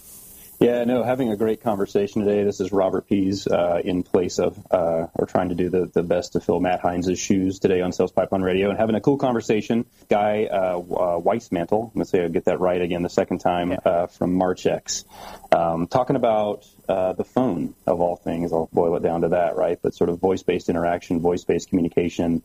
Yeah, 0.61 0.83
no, 0.83 1.03
having 1.03 1.31
a 1.31 1.37
great 1.37 1.63
conversation 1.63 2.25
today. 2.25 2.43
This 2.43 2.59
is 2.59 2.73
Robert 2.73 3.07
Pease 3.07 3.47
uh, 3.47 3.79
in 3.81 4.03
place 4.03 4.39
of, 4.39 4.57
uh, 4.69 5.07
or 5.13 5.25
trying 5.25 5.49
to 5.49 5.55
do 5.55 5.69
the, 5.69 5.85
the 5.85 6.03
best 6.03 6.33
to 6.33 6.41
fill 6.41 6.59
Matt 6.59 6.81
Heinz's 6.81 7.17
shoes 7.17 7.59
today 7.59 7.79
on 7.79 7.93
Sales 7.93 8.11
Pipeline 8.11 8.41
Radio 8.41 8.69
and 8.69 8.77
having 8.77 8.95
a 8.95 8.99
cool 8.99 9.17
conversation. 9.17 9.85
Guy 10.09 10.49
uh, 10.51 10.77
uh, 10.77 11.21
Weissmantel, 11.21 11.85
I'm 11.85 11.93
going 11.93 11.99
to 11.99 12.05
say 12.05 12.25
I 12.25 12.27
get 12.27 12.43
that 12.45 12.59
right 12.59 12.81
again 12.81 13.03
the 13.03 13.09
second 13.09 13.39
time, 13.39 13.77
uh, 13.85 14.07
from 14.07 14.37
Marchex, 14.37 15.05
um, 15.53 15.87
talking 15.87 16.17
about 16.17 16.67
uh, 16.89 17.13
the 17.13 17.23
phone 17.23 17.73
of 17.87 18.01
all 18.01 18.17
things. 18.17 18.51
I'll 18.51 18.67
boil 18.73 18.97
it 18.97 19.01
down 19.01 19.21
to 19.21 19.29
that, 19.29 19.55
right? 19.55 19.79
But 19.81 19.95
sort 19.95 20.09
of 20.09 20.19
voice-based 20.19 20.67
interaction, 20.67 21.21
voice-based 21.21 21.69
communication, 21.69 22.43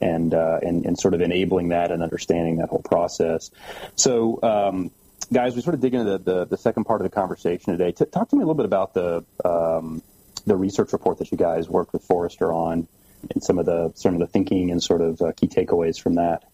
and, 0.00 0.34
uh, 0.34 0.58
and, 0.60 0.86
and 0.86 0.98
sort 0.98 1.14
of 1.14 1.20
enabling 1.20 1.68
that 1.68 1.92
and 1.92 2.02
understanding 2.02 2.56
that 2.56 2.70
whole 2.70 2.82
process. 2.82 3.52
So, 3.94 4.40
um, 4.42 4.90
guys, 5.32 5.54
we 5.54 5.62
sort 5.62 5.74
of 5.74 5.80
dig 5.80 5.94
into 5.94 6.10
the, 6.10 6.18
the, 6.18 6.44
the, 6.46 6.56
second 6.56 6.84
part 6.84 7.00
of 7.00 7.04
the 7.04 7.14
conversation 7.14 7.72
today. 7.72 7.92
T- 7.92 8.04
talk 8.06 8.28
to 8.30 8.36
me 8.36 8.42
a 8.42 8.46
little 8.46 8.54
bit 8.54 8.66
about 8.66 8.94
the 8.94 9.24
um, 9.44 10.02
the 10.46 10.56
research 10.56 10.92
report 10.92 11.18
that 11.18 11.30
you 11.32 11.38
guys 11.38 11.68
worked 11.68 11.92
with 11.92 12.02
Forrester 12.02 12.52
on, 12.52 12.86
and 13.30 13.42
some 13.42 13.58
of 13.58 13.66
the 13.66 13.92
some 13.94 14.14
of 14.14 14.20
the 14.20 14.26
thinking 14.26 14.70
and 14.70 14.82
sort 14.82 15.00
of 15.00 15.20
uh, 15.20 15.32
key 15.32 15.48
takeaways 15.48 16.00
from 16.00 16.16
that. 16.16 16.44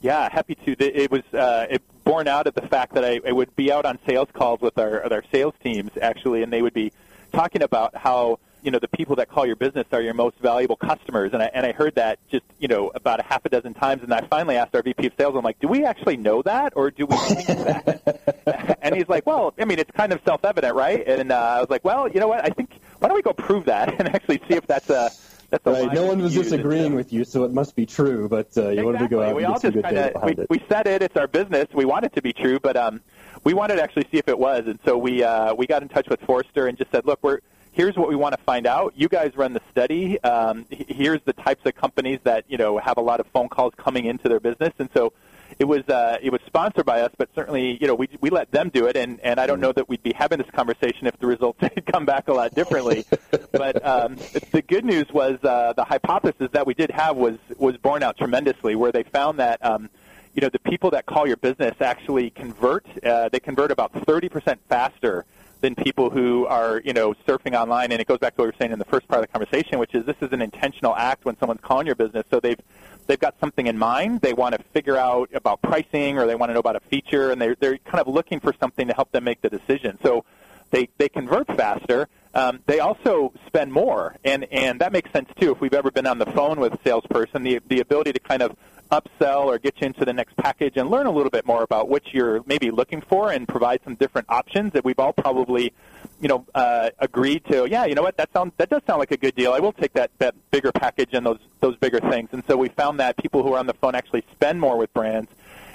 Yeah, 0.00 0.28
happy 0.30 0.56
to. 0.56 0.76
It 0.78 1.10
was 1.10 1.22
uh, 1.32 1.66
it 1.70 1.82
born 2.04 2.28
out 2.28 2.46
of 2.46 2.54
the 2.54 2.62
fact 2.62 2.94
that 2.94 3.04
I, 3.04 3.20
I 3.26 3.32
would 3.32 3.54
be 3.54 3.70
out 3.70 3.84
on 3.84 3.98
sales 4.06 4.28
calls 4.32 4.60
with 4.60 4.78
our 4.78 5.02
with 5.02 5.12
our 5.12 5.24
sales 5.32 5.54
teams 5.62 5.90
actually, 6.00 6.42
and 6.42 6.52
they 6.52 6.62
would 6.62 6.74
be 6.74 6.92
talking 7.32 7.62
about 7.62 7.96
how 7.96 8.38
you 8.62 8.70
know 8.70 8.78
the 8.78 8.88
people 8.88 9.16
that 9.16 9.28
call 9.28 9.44
your 9.44 9.56
business 9.56 9.86
are 9.92 10.00
your 10.00 10.14
most 10.14 10.38
valuable 10.38 10.76
customers 10.76 11.32
and 11.32 11.42
I 11.42 11.50
and 11.52 11.66
I 11.66 11.72
heard 11.72 11.96
that 11.96 12.18
just 12.30 12.44
you 12.58 12.68
know 12.68 12.90
about 12.94 13.20
a 13.20 13.22
half 13.22 13.44
a 13.44 13.48
dozen 13.48 13.74
times 13.74 14.02
and 14.02 14.12
I 14.12 14.22
finally 14.26 14.56
asked 14.56 14.74
our 14.74 14.82
VP 14.82 15.08
of 15.08 15.12
sales 15.18 15.34
I'm 15.36 15.44
like 15.44 15.58
do 15.58 15.68
we 15.68 15.84
actually 15.84 16.16
know 16.16 16.42
that 16.42 16.72
or 16.76 16.90
do 16.90 17.06
we 17.06 17.16
think 17.16 17.46
that 17.46 18.78
and 18.82 18.94
he's 18.94 19.08
like 19.08 19.26
well 19.26 19.52
I 19.58 19.64
mean 19.64 19.78
it's 19.78 19.90
kind 19.90 20.12
of 20.12 20.20
self-evident 20.24 20.74
right 20.74 21.06
and 21.06 21.32
uh, 21.32 21.36
I 21.36 21.60
was 21.60 21.70
like 21.70 21.84
well 21.84 22.08
you 22.08 22.20
know 22.20 22.28
what 22.28 22.44
I 22.44 22.50
think 22.50 22.70
why 22.98 23.08
don't 23.08 23.16
we 23.16 23.22
go 23.22 23.32
prove 23.32 23.66
that 23.66 23.94
and 23.98 24.08
actually 24.08 24.40
see 24.48 24.54
if 24.54 24.66
that's 24.66 24.90
a 24.90 25.10
that's 25.50 25.66
right. 25.66 25.92
No 25.92 26.06
one 26.06 26.22
was 26.22 26.32
disagreeing 26.32 26.94
with 26.94 27.12
you, 27.12 27.24
so 27.24 27.44
it 27.44 27.52
must 27.52 27.76
be 27.76 27.84
true. 27.84 28.26
But 28.26 28.56
uh, 28.56 28.62
you 28.62 28.68
exactly. 28.68 28.84
wanted 28.84 28.98
to 29.00 29.08
go 29.08 29.22
out 29.22 29.36
we 29.36 29.44
and 29.44 29.52
all 29.52 29.60
get 29.60 29.74
just 29.74 29.84
kinda, 29.84 30.12
we, 30.24 30.32
it. 30.32 30.46
we 30.48 30.64
said 30.66 30.86
it. 30.86 31.02
It's 31.02 31.14
our 31.14 31.26
business. 31.26 31.68
We 31.74 31.84
want 31.84 32.06
it 32.06 32.14
to 32.14 32.22
be 32.22 32.32
true, 32.32 32.58
but 32.58 32.74
um, 32.74 33.02
we 33.44 33.52
wanted 33.52 33.76
to 33.76 33.82
actually 33.82 34.06
see 34.10 34.16
if 34.16 34.28
it 34.28 34.38
was, 34.38 34.66
and 34.66 34.78
so 34.86 34.96
we 34.96 35.22
uh, 35.22 35.52
we 35.52 35.66
got 35.66 35.82
in 35.82 35.90
touch 35.90 36.08
with 36.08 36.20
Forrester 36.20 36.68
and 36.68 36.78
just 36.78 36.90
said, 36.90 37.04
look, 37.04 37.18
we're 37.22 37.40
here's 37.72 37.96
what 37.96 38.08
we 38.08 38.14
want 38.14 38.36
to 38.36 38.42
find 38.44 38.66
out. 38.66 38.92
You 38.96 39.08
guys 39.08 39.36
run 39.36 39.52
the 39.52 39.62
study. 39.70 40.22
Um, 40.22 40.66
here's 40.70 41.20
the 41.24 41.32
types 41.32 41.64
of 41.66 41.74
companies 41.74 42.20
that 42.24 42.44
you 42.48 42.58
know 42.58 42.78
have 42.78 42.98
a 42.98 43.00
lot 43.00 43.20
of 43.20 43.26
phone 43.28 43.48
calls 43.48 43.72
coming 43.76 44.04
into 44.04 44.28
their 44.28 44.40
business, 44.40 44.72
and 44.78 44.88
so 44.94 45.12
it 45.58 45.64
was 45.64 45.82
uh, 45.88 46.18
it 46.22 46.30
was 46.30 46.40
sponsored 46.46 46.86
by 46.86 47.00
us, 47.00 47.10
but 47.16 47.28
certainly 47.34 47.78
you 47.80 47.86
know 47.86 47.94
we 47.94 48.08
we 48.20 48.30
let 48.30 48.50
them 48.50 48.70
do 48.72 48.86
it, 48.86 48.96
and 48.96 49.20
and 49.20 49.40
I 49.40 49.46
don't 49.46 49.60
know 49.60 49.72
that 49.72 49.88
we'd 49.88 50.02
be 50.02 50.12
having 50.12 50.38
this 50.38 50.50
conversation 50.50 51.06
if 51.06 51.18
the 51.18 51.26
results 51.26 51.58
had 51.62 51.84
come 51.86 52.04
back 52.04 52.28
a 52.28 52.32
lot 52.32 52.54
differently. 52.54 53.04
but 53.52 53.84
um, 53.84 54.16
the 54.52 54.62
good 54.62 54.84
news 54.84 55.06
was 55.12 55.38
uh, 55.42 55.72
the 55.74 55.84
hypothesis 55.84 56.48
that 56.52 56.66
we 56.66 56.74
did 56.74 56.90
have 56.90 57.16
was 57.16 57.38
was 57.56 57.76
borne 57.78 58.02
out 58.02 58.16
tremendously, 58.16 58.76
where 58.76 58.92
they 58.92 59.02
found 59.02 59.38
that. 59.38 59.64
Um, 59.64 59.90
you 60.34 60.40
know, 60.40 60.48
the 60.48 60.58
people 60.58 60.92
that 60.92 61.04
call 61.04 61.26
your 61.26 61.36
business 61.36 61.74
actually 61.82 62.30
convert. 62.30 62.86
Uh, 63.04 63.28
they 63.28 63.38
convert 63.38 63.70
about 63.70 63.92
30% 63.92 64.56
faster 64.66 65.26
than 65.62 65.74
people 65.76 66.10
who 66.10 66.46
are, 66.46 66.82
you 66.84 66.92
know, 66.92 67.14
surfing 67.26 67.58
online. 67.58 67.92
And 67.92 68.00
it 68.00 68.06
goes 68.06 68.18
back 68.18 68.34
to 68.34 68.42
what 68.42 68.46
we 68.46 68.48
were 68.50 68.56
saying 68.58 68.72
in 68.72 68.78
the 68.78 68.84
first 68.84 69.08
part 69.08 69.22
of 69.22 69.30
the 69.30 69.38
conversation, 69.38 69.78
which 69.78 69.94
is 69.94 70.04
this 70.04 70.16
is 70.20 70.32
an 70.32 70.42
intentional 70.42 70.94
act 70.94 71.24
when 71.24 71.38
someone's 71.38 71.60
calling 71.62 71.86
your 71.86 71.94
business. 71.94 72.24
So 72.30 72.40
they've 72.40 72.60
they've 73.06 73.18
got 73.18 73.34
something 73.40 73.66
in 73.66 73.78
mind. 73.78 74.20
They 74.20 74.34
want 74.34 74.54
to 74.54 74.62
figure 74.74 74.96
out 74.96 75.30
about 75.32 75.62
pricing, 75.62 76.18
or 76.18 76.26
they 76.26 76.34
want 76.34 76.50
to 76.50 76.54
know 76.54 76.60
about 76.60 76.76
a 76.76 76.80
feature, 76.80 77.30
and 77.30 77.40
they're 77.40 77.56
they're 77.58 77.78
kind 77.78 78.00
of 78.00 78.08
looking 78.08 78.40
for 78.40 78.52
something 78.60 78.88
to 78.88 78.92
help 78.94 79.12
them 79.12 79.24
make 79.24 79.40
the 79.40 79.48
decision. 79.48 79.98
So 80.02 80.24
they 80.70 80.88
they 80.98 81.08
convert 81.08 81.46
faster. 81.46 82.08
Um, 82.34 82.60
they 82.66 82.80
also 82.80 83.32
spend 83.46 83.72
more, 83.72 84.16
and 84.24 84.44
and 84.50 84.80
that 84.80 84.92
makes 84.92 85.10
sense 85.12 85.28
too. 85.38 85.52
If 85.52 85.60
we've 85.60 85.74
ever 85.74 85.90
been 85.90 86.06
on 86.06 86.18
the 86.18 86.26
phone 86.26 86.60
with 86.60 86.72
a 86.72 86.78
salesperson, 86.84 87.42
the 87.42 87.60
the 87.68 87.80
ability 87.80 88.12
to 88.14 88.20
kind 88.20 88.42
of 88.42 88.56
upsell 88.90 89.46
or 89.46 89.58
get 89.58 89.80
you 89.80 89.86
into 89.86 90.04
the 90.04 90.12
next 90.12 90.36
package 90.36 90.76
and 90.76 90.90
learn 90.90 91.06
a 91.06 91.10
little 91.10 91.30
bit 91.30 91.46
more 91.46 91.62
about 91.62 91.88
what 91.88 92.12
you're 92.12 92.42
maybe 92.46 92.70
looking 92.70 93.00
for 93.00 93.32
and 93.32 93.48
provide 93.48 93.80
some 93.84 93.94
different 93.94 94.26
options 94.28 94.70
that 94.74 94.84
we've 94.84 94.98
all 94.98 95.14
probably 95.14 95.72
you 96.20 96.28
know 96.28 96.44
uh, 96.54 96.90
agreed 96.98 97.42
to 97.46 97.66
yeah 97.68 97.86
you 97.86 97.94
know 97.94 98.02
what? 98.02 98.16
That 98.16 98.32
sounds 98.32 98.52
that 98.56 98.70
does 98.70 98.82
sound 98.86 98.98
like 98.98 99.10
a 99.10 99.16
good 99.16 99.34
deal. 99.34 99.52
I 99.52 99.60
will 99.60 99.72
take 99.72 99.92
that 99.94 100.10
that 100.18 100.34
bigger 100.50 100.72
package 100.72 101.10
and 101.12 101.24
those 101.26 101.40
those 101.60 101.76
bigger 101.76 102.00
things. 102.00 102.30
And 102.32 102.42
so 102.46 102.56
we 102.56 102.68
found 102.68 103.00
that 103.00 103.16
people 103.16 103.42
who 103.42 103.52
are 103.54 103.58
on 103.58 103.66
the 103.66 103.74
phone 103.74 103.94
actually 103.94 104.24
spend 104.32 104.60
more 104.60 104.76
with 104.76 104.92
brands. 104.94 105.30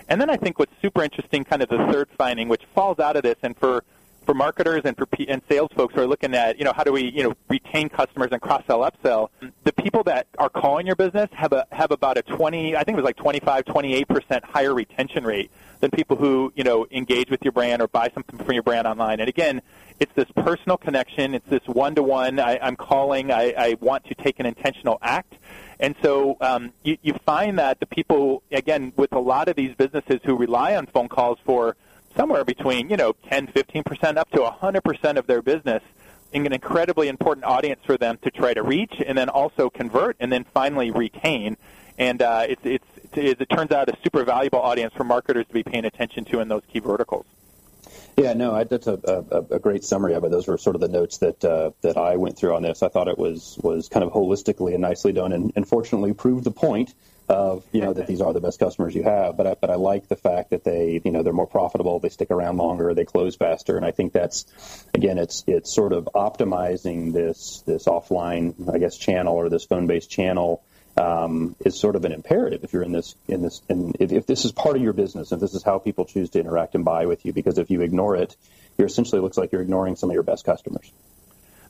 And 0.10 0.22
then 0.22 0.30
I 0.30 0.38
think 0.38 0.58
what's 0.58 0.72
super 0.82 1.04
interesting 1.04 1.44
kind 1.44 1.62
of 1.62 1.70
the 1.70 1.78
third 1.92 2.10
finding 2.18 2.48
which 2.48 2.64
falls 2.74 3.00
out 3.00 3.16
of 3.16 3.24
this 3.24 3.36
and 3.44 3.58
for 3.58 3.84
for 4.28 4.34
marketers 4.34 4.82
and 4.84 4.96
for 4.98 5.06
P- 5.06 5.28
and 5.30 5.42
sales 5.50 5.72
folks 5.74 5.96
who 5.96 6.02
are 6.02 6.06
looking 6.06 6.36
at, 6.36 6.60
you 6.60 6.66
know, 6.66 6.74
how 6.76 6.84
do 6.84 6.92
we, 6.92 7.10
you 7.10 7.24
know, 7.24 7.34
retain 7.50 7.88
customers 7.88 8.28
and 8.32 8.42
cross 8.42 8.62
sell 8.68 8.80
upsell, 8.80 9.30
the 9.64 9.72
people 9.72 10.04
that 10.04 10.28
are 10.38 10.50
calling 10.50 10.86
your 10.86 10.98
business 10.98 11.30
have 11.32 11.54
a 11.54 11.66
have 11.72 11.92
about 11.92 12.18
a 12.18 12.22
20, 12.22 12.76
I 12.76 12.84
think 12.84 12.98
it 12.98 13.02
was 13.02 13.06
like 13.06 13.16
25, 13.16 13.64
28% 13.64 14.44
higher 14.44 14.74
retention 14.74 15.24
rate 15.24 15.50
than 15.80 15.92
people 15.92 16.18
who, 16.18 16.52
you 16.56 16.64
know, 16.66 16.86
engage 16.92 17.30
with 17.30 17.42
your 17.42 17.54
brand 17.54 17.82
or 17.82 17.88
buy 17.88 18.12
something 18.14 18.38
from 18.38 18.54
your 18.54 18.64
brand 18.64 18.86
online. 18.86 19.22
And 19.22 19.30
again, 19.30 19.62
it's 20.00 20.12
this 20.14 20.30
personal 20.36 20.76
connection. 20.78 21.34
It's 21.34 21.48
this 21.48 21.66
one-to-one. 21.66 22.40
I, 22.40 22.60
I'm 22.62 22.76
calling. 22.76 23.32
I, 23.32 23.54
I 23.58 23.78
want 23.80 24.06
to 24.06 24.16
take 24.16 24.42
an 24.42 24.46
intentional 24.46 25.00
act. 25.02 25.36
And 25.80 25.96
so 26.02 26.36
um, 26.42 26.74
you, 26.84 26.98
you 27.02 27.14
find 27.26 27.60
that 27.60 27.80
the 27.80 27.86
people, 27.86 28.44
again, 28.52 28.92
with 28.98 29.14
a 29.14 29.20
lot 29.20 29.48
of 29.48 29.56
these 29.56 29.74
businesses 29.76 30.20
who 30.26 30.36
rely 30.36 30.76
on 30.76 30.88
phone 30.88 31.08
calls 31.08 31.38
for 31.46 31.78
somewhere 32.18 32.44
between 32.44 32.90
you 32.90 32.98
know 32.98 33.14
10, 33.30 33.48
15 33.48 33.84
percent 33.84 34.18
up 34.18 34.30
to 34.32 34.42
100 34.42 34.84
percent 34.84 35.18
of 35.18 35.28
their 35.28 35.42
business 35.42 35.84
in 36.34 36.46
an 36.46 36.54
incredibly 36.54 37.08
important 37.08 37.46
audience 37.46 37.80
for 37.86 37.98
them 37.98 38.18
to 38.22 38.32
try 38.32 38.54
to 38.54 38.62
reach 38.62 39.02
and 39.06 39.18
then 39.18 39.30
also 39.30 39.70
convert 39.70 40.18
and 40.20 40.32
then 40.32 40.44
finally 40.54 40.92
retain. 40.92 41.56
And 41.98 42.22
uh, 42.22 42.46
it's, 42.48 42.62
it's, 42.66 42.86
it 43.14 43.50
turns 43.50 43.72
out 43.72 43.90
a 43.90 43.98
super 44.04 44.24
valuable 44.24 44.60
audience 44.60 44.94
for 44.94 45.04
marketers 45.04 45.48
to 45.48 45.54
be 45.54 45.64
paying 45.64 45.86
attention 45.86 46.26
to 46.26 46.40
in 46.40 46.48
those 46.48 46.64
key 46.72 46.80
verticals. 46.80 47.26
Yeah, 48.18 48.34
no, 48.34 48.56
I, 48.56 48.64
that's 48.64 48.88
a, 48.88 49.00
a, 49.04 49.56
a, 49.56 49.60
great 49.60 49.84
summary 49.84 50.16
of 50.16 50.24
it. 50.24 50.32
Those 50.32 50.48
were 50.48 50.58
sort 50.58 50.76
of 50.76 50.82
the 50.82 50.88
notes 50.88 51.20
that 51.20 51.46
uh, 51.46 51.72
that 51.82 51.98
I 51.98 52.16
went 52.16 52.38
through 52.38 52.56
on 52.56 52.64
this. 52.64 52.82
I 52.82 52.90
thought 52.90 53.08
it 53.08 53.18
was 53.18 53.60
was 53.62 53.90
kind 53.90 54.04
of 54.04 54.12
holistically 54.12 54.74
and 54.74 54.82
nicely 54.82 55.14
done, 55.14 55.34
and, 55.34 55.52
and 55.56 55.68
fortunately 55.68 56.14
proved 56.14 56.44
the 56.44 56.52
point 56.52 56.94
of 57.30 57.66
you 57.74 57.82
know 57.82 57.94
that 57.94 58.08
these 58.08 58.22
are 58.22 58.34
the 58.34 58.40
best 58.40 58.60
customers 58.60 58.96
you 58.96 59.04
have. 59.04 59.38
But 59.38 59.48
I, 59.48 59.54
but 59.56 59.70
I 59.70 59.76
like 59.76 60.08
the 60.08 60.16
fact 60.16 60.52
that 60.52 60.64
they 60.64 61.02
you 61.04 61.12
know 61.12 61.24
they're 61.24 61.34
more 61.34 61.48
profitable, 61.48 62.00
they 62.00 62.10
stick 62.10 62.32
around 62.32 62.58
longer, 62.58 62.94
they 62.94 63.06
close 63.06 63.36
faster, 63.36 63.78
and 63.78 63.86
I 63.86 63.92
think 63.92 64.14
that's 64.14 64.46
again 64.94 65.18
it's 65.18 65.44
it's 65.46 65.74
sort 65.74 65.94
of 65.94 66.10
optimizing 66.16 67.14
this 67.14 67.64
this 67.68 67.86
offline 67.86 68.74
I 68.74 68.80
guess 68.80 68.98
channel 68.98 69.36
or 69.36 69.50
this 69.50 69.66
phone 69.66 69.88
based 69.88 70.10
channel. 70.10 70.64
Um, 70.98 71.56
is 71.64 71.80
sort 71.80 71.96
of 71.96 72.06
an 72.06 72.12
imperative 72.12 72.64
if 72.64 72.74
you're 72.74 72.82
in 72.82 72.92
this 72.92 73.14
in 73.28 73.44
this 73.44 73.62
and 73.70 73.96
if, 74.00 74.12
if 74.12 74.26
this 74.26 74.46
is 74.46 74.52
part 74.52 74.76
of 74.76 74.82
your 74.82 74.94
business 74.94 75.32
if 75.32 75.40
this 75.40 75.54
is 75.54 75.62
how 75.62 75.78
people 75.78 76.06
choose 76.06 76.32
to 76.32 76.40
interact 76.40 76.74
and 76.74 76.84
buy 76.84 77.06
with 77.06 77.24
you 77.24 77.34
because 77.34 77.60
if 77.60 77.70
you 77.70 77.82
ignore 77.82 78.16
it 78.16 78.36
you're 78.80 78.88
essentially 78.88 79.22
looks 79.22 79.38
like 79.38 79.52
you're 79.52 79.62
ignoring 79.62 79.96
some 79.96 80.10
of 80.10 80.16
your 80.16 80.24
best 80.24 80.44
customers 80.44 80.92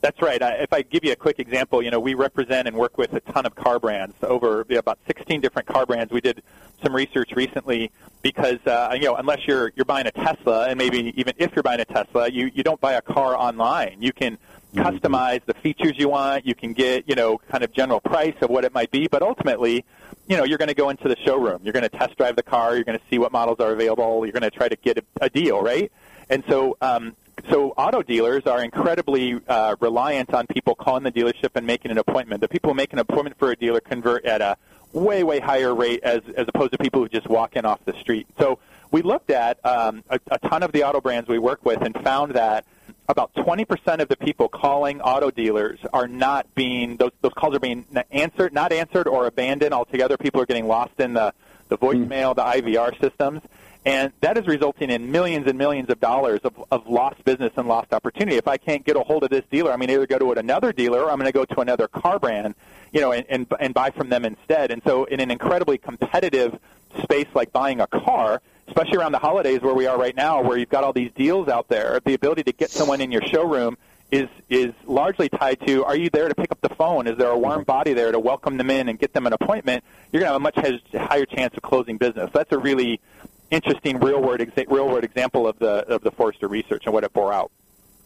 that's 0.00 0.20
right. 0.22 0.40
if 0.40 0.72
I 0.72 0.82
give 0.82 1.04
you 1.04 1.12
a 1.12 1.16
quick 1.16 1.38
example, 1.38 1.82
you 1.82 1.90
know, 1.90 2.00
we 2.00 2.14
represent 2.14 2.68
and 2.68 2.76
work 2.76 2.98
with 2.98 3.12
a 3.14 3.20
ton 3.20 3.46
of 3.46 3.54
car 3.54 3.78
brands, 3.78 4.14
over 4.22 4.64
you 4.68 4.74
know, 4.74 4.80
about 4.80 4.98
16 5.06 5.40
different 5.40 5.66
car 5.66 5.86
brands. 5.86 6.12
We 6.12 6.20
did 6.20 6.42
some 6.82 6.94
research 6.94 7.32
recently 7.34 7.90
because 8.22 8.58
uh, 8.66 8.92
you 8.94 9.06
know, 9.06 9.16
unless 9.16 9.46
you're 9.46 9.72
you're 9.74 9.84
buying 9.84 10.06
a 10.06 10.12
Tesla, 10.12 10.68
and 10.68 10.78
maybe 10.78 11.12
even 11.16 11.34
if 11.38 11.54
you're 11.54 11.62
buying 11.62 11.80
a 11.80 11.84
Tesla, 11.84 12.28
you 12.28 12.50
you 12.54 12.62
don't 12.62 12.80
buy 12.80 12.94
a 12.94 13.02
car 13.02 13.36
online. 13.36 13.96
You 14.00 14.12
can. 14.12 14.38
Customize 14.74 15.44
the 15.46 15.54
features 15.54 15.92
you 15.96 16.08
want. 16.08 16.46
You 16.46 16.54
can 16.54 16.72
get 16.72 17.08
you 17.08 17.14
know 17.14 17.38
kind 17.50 17.64
of 17.64 17.72
general 17.72 18.00
price 18.00 18.34
of 18.40 18.50
what 18.50 18.64
it 18.64 18.72
might 18.72 18.90
be, 18.90 19.08
but 19.08 19.22
ultimately, 19.22 19.84
you 20.26 20.36
know, 20.36 20.44
you're 20.44 20.58
going 20.58 20.68
to 20.68 20.74
go 20.74 20.90
into 20.90 21.08
the 21.08 21.16
showroom. 21.24 21.60
You're 21.64 21.72
going 21.72 21.88
to 21.88 21.96
test 21.96 22.16
drive 22.16 22.36
the 22.36 22.42
car. 22.42 22.74
You're 22.74 22.84
going 22.84 22.98
to 22.98 23.04
see 23.10 23.18
what 23.18 23.32
models 23.32 23.60
are 23.60 23.72
available. 23.72 24.24
You're 24.26 24.32
going 24.32 24.50
to 24.50 24.50
try 24.50 24.68
to 24.68 24.76
get 24.76 24.98
a, 24.98 25.04
a 25.22 25.30
deal, 25.30 25.62
right? 25.62 25.90
And 26.30 26.44
so 26.48 26.76
um, 26.80 27.16
so 27.50 27.70
auto 27.70 28.02
dealers 28.02 28.46
are 28.46 28.62
incredibly 28.62 29.40
uh, 29.48 29.76
reliant 29.80 30.34
on 30.34 30.46
people 30.46 30.74
calling 30.74 31.02
the 31.02 31.12
dealership 31.12 31.50
and 31.54 31.66
making 31.66 31.90
an 31.90 31.98
appointment. 31.98 32.40
The 32.40 32.48
people 32.48 32.70
who 32.70 32.74
make 32.74 32.92
an 32.92 32.98
appointment 32.98 33.38
for 33.38 33.50
a 33.50 33.56
dealer 33.56 33.80
convert 33.80 34.24
at 34.24 34.40
a 34.40 34.56
way, 34.92 35.22
way 35.22 35.38
higher 35.38 35.74
rate 35.74 36.02
as, 36.02 36.22
as 36.36 36.46
opposed 36.48 36.72
to 36.72 36.78
people 36.78 37.00
who 37.00 37.08
just 37.08 37.28
walk 37.28 37.56
in 37.56 37.64
off 37.64 37.84
the 37.84 37.94
street. 37.94 38.26
So 38.38 38.58
we 38.90 39.02
looked 39.02 39.30
at 39.30 39.64
um, 39.64 40.02
a, 40.08 40.18
a 40.30 40.38
ton 40.48 40.62
of 40.62 40.72
the 40.72 40.84
auto 40.84 41.00
brands 41.00 41.28
we 41.28 41.38
work 41.38 41.64
with 41.64 41.82
and 41.82 41.94
found 42.02 42.32
that 42.32 42.64
about 43.08 43.32
20% 43.34 44.00
of 44.00 44.08
the 44.08 44.16
people 44.16 44.48
calling 44.48 45.00
auto 45.00 45.30
dealers 45.30 45.78
are 45.92 46.06
not 46.06 46.54
being, 46.54 46.96
those, 46.96 47.10
those 47.22 47.32
calls 47.32 47.54
are 47.54 47.60
being 47.60 47.86
answered, 48.10 48.52
not 48.52 48.72
answered 48.72 49.08
or 49.08 49.26
abandoned 49.26 49.72
altogether. 49.72 50.16
People 50.16 50.40
are 50.42 50.46
getting 50.46 50.68
lost 50.68 50.98
in 50.98 51.14
the, 51.14 51.32
the 51.68 51.78
voicemail, 51.78 52.34
the 52.34 52.42
IVR 52.42 52.98
systems. 53.00 53.40
And 53.86 54.12
that 54.20 54.36
is 54.36 54.46
resulting 54.46 54.90
in 54.90 55.10
millions 55.10 55.46
and 55.46 55.56
millions 55.56 55.88
of 55.88 56.00
dollars 56.00 56.40
of, 56.44 56.52
of 56.70 56.86
lost 56.86 57.24
business 57.24 57.52
and 57.56 57.66
lost 57.68 57.94
opportunity. 57.94 58.36
If 58.36 58.48
I 58.48 58.58
can't 58.58 58.84
get 58.84 58.96
a 58.96 59.00
hold 59.00 59.22
of 59.22 59.30
this 59.30 59.44
dealer, 59.50 59.72
I'm 59.72 59.78
going 59.78 59.88
to 59.88 59.94
either 59.94 60.06
go 60.06 60.18
to 60.18 60.32
another 60.32 60.72
dealer 60.72 61.04
or 61.04 61.10
I'm 61.10 61.18
going 61.18 61.30
to 61.30 61.32
go 61.32 61.46
to 61.46 61.60
another 61.60 61.88
car 61.88 62.18
brand, 62.18 62.54
you 62.92 63.00
know, 63.00 63.12
and, 63.12 63.24
and, 63.30 63.46
and 63.60 63.72
buy 63.72 63.90
from 63.90 64.10
them 64.10 64.26
instead. 64.26 64.70
And 64.70 64.82
so 64.84 65.04
in 65.04 65.20
an 65.20 65.30
incredibly 65.30 65.78
competitive 65.78 66.58
space 67.02 67.28
like 67.34 67.52
buying 67.52 67.80
a 67.80 67.86
car, 67.86 68.42
especially 68.68 68.98
around 68.98 69.12
the 69.12 69.18
holidays 69.18 69.60
where 69.60 69.74
we 69.74 69.86
are 69.86 69.98
right 69.98 70.14
now, 70.14 70.42
where 70.42 70.56
you've 70.56 70.68
got 70.68 70.84
all 70.84 70.92
these 70.92 71.10
deals 71.12 71.48
out 71.48 71.68
there, 71.68 72.00
the 72.04 72.14
ability 72.14 72.44
to 72.44 72.52
get 72.52 72.70
someone 72.70 73.00
in 73.00 73.10
your 73.10 73.22
showroom 73.22 73.76
is 74.10 74.28
is 74.48 74.72
largely 74.86 75.28
tied 75.28 75.60
to 75.66 75.84
are 75.84 75.96
you 75.96 76.08
there 76.10 76.28
to 76.28 76.34
pick 76.34 76.50
up 76.50 76.60
the 76.62 76.74
phone? 76.74 77.06
Is 77.06 77.18
there 77.18 77.28
a 77.28 77.38
warm 77.38 77.64
body 77.64 77.92
there 77.92 78.10
to 78.10 78.18
welcome 78.18 78.56
them 78.56 78.70
in 78.70 78.88
and 78.88 78.98
get 78.98 79.12
them 79.12 79.26
an 79.26 79.32
appointment? 79.32 79.84
You're 80.12 80.20
going 80.20 80.28
to 80.28 80.32
have 80.32 80.56
a 80.56 80.62
much 80.64 80.88
higher 80.94 81.26
chance 81.26 81.54
of 81.54 81.62
closing 81.62 81.98
business. 81.98 82.30
That's 82.32 82.52
a 82.52 82.58
really 82.58 83.00
interesting 83.50 83.98
real 83.98 84.22
world 84.22 84.40
exa- 84.40 84.70
real 84.70 84.88
world 84.88 85.04
example 85.04 85.46
of 85.46 85.58
the 85.58 85.86
of 85.88 86.02
the 86.02 86.10
Forrester 86.10 86.48
research 86.48 86.84
and 86.86 86.94
what 86.94 87.04
it 87.04 87.12
bore 87.12 87.32
out. 87.32 87.50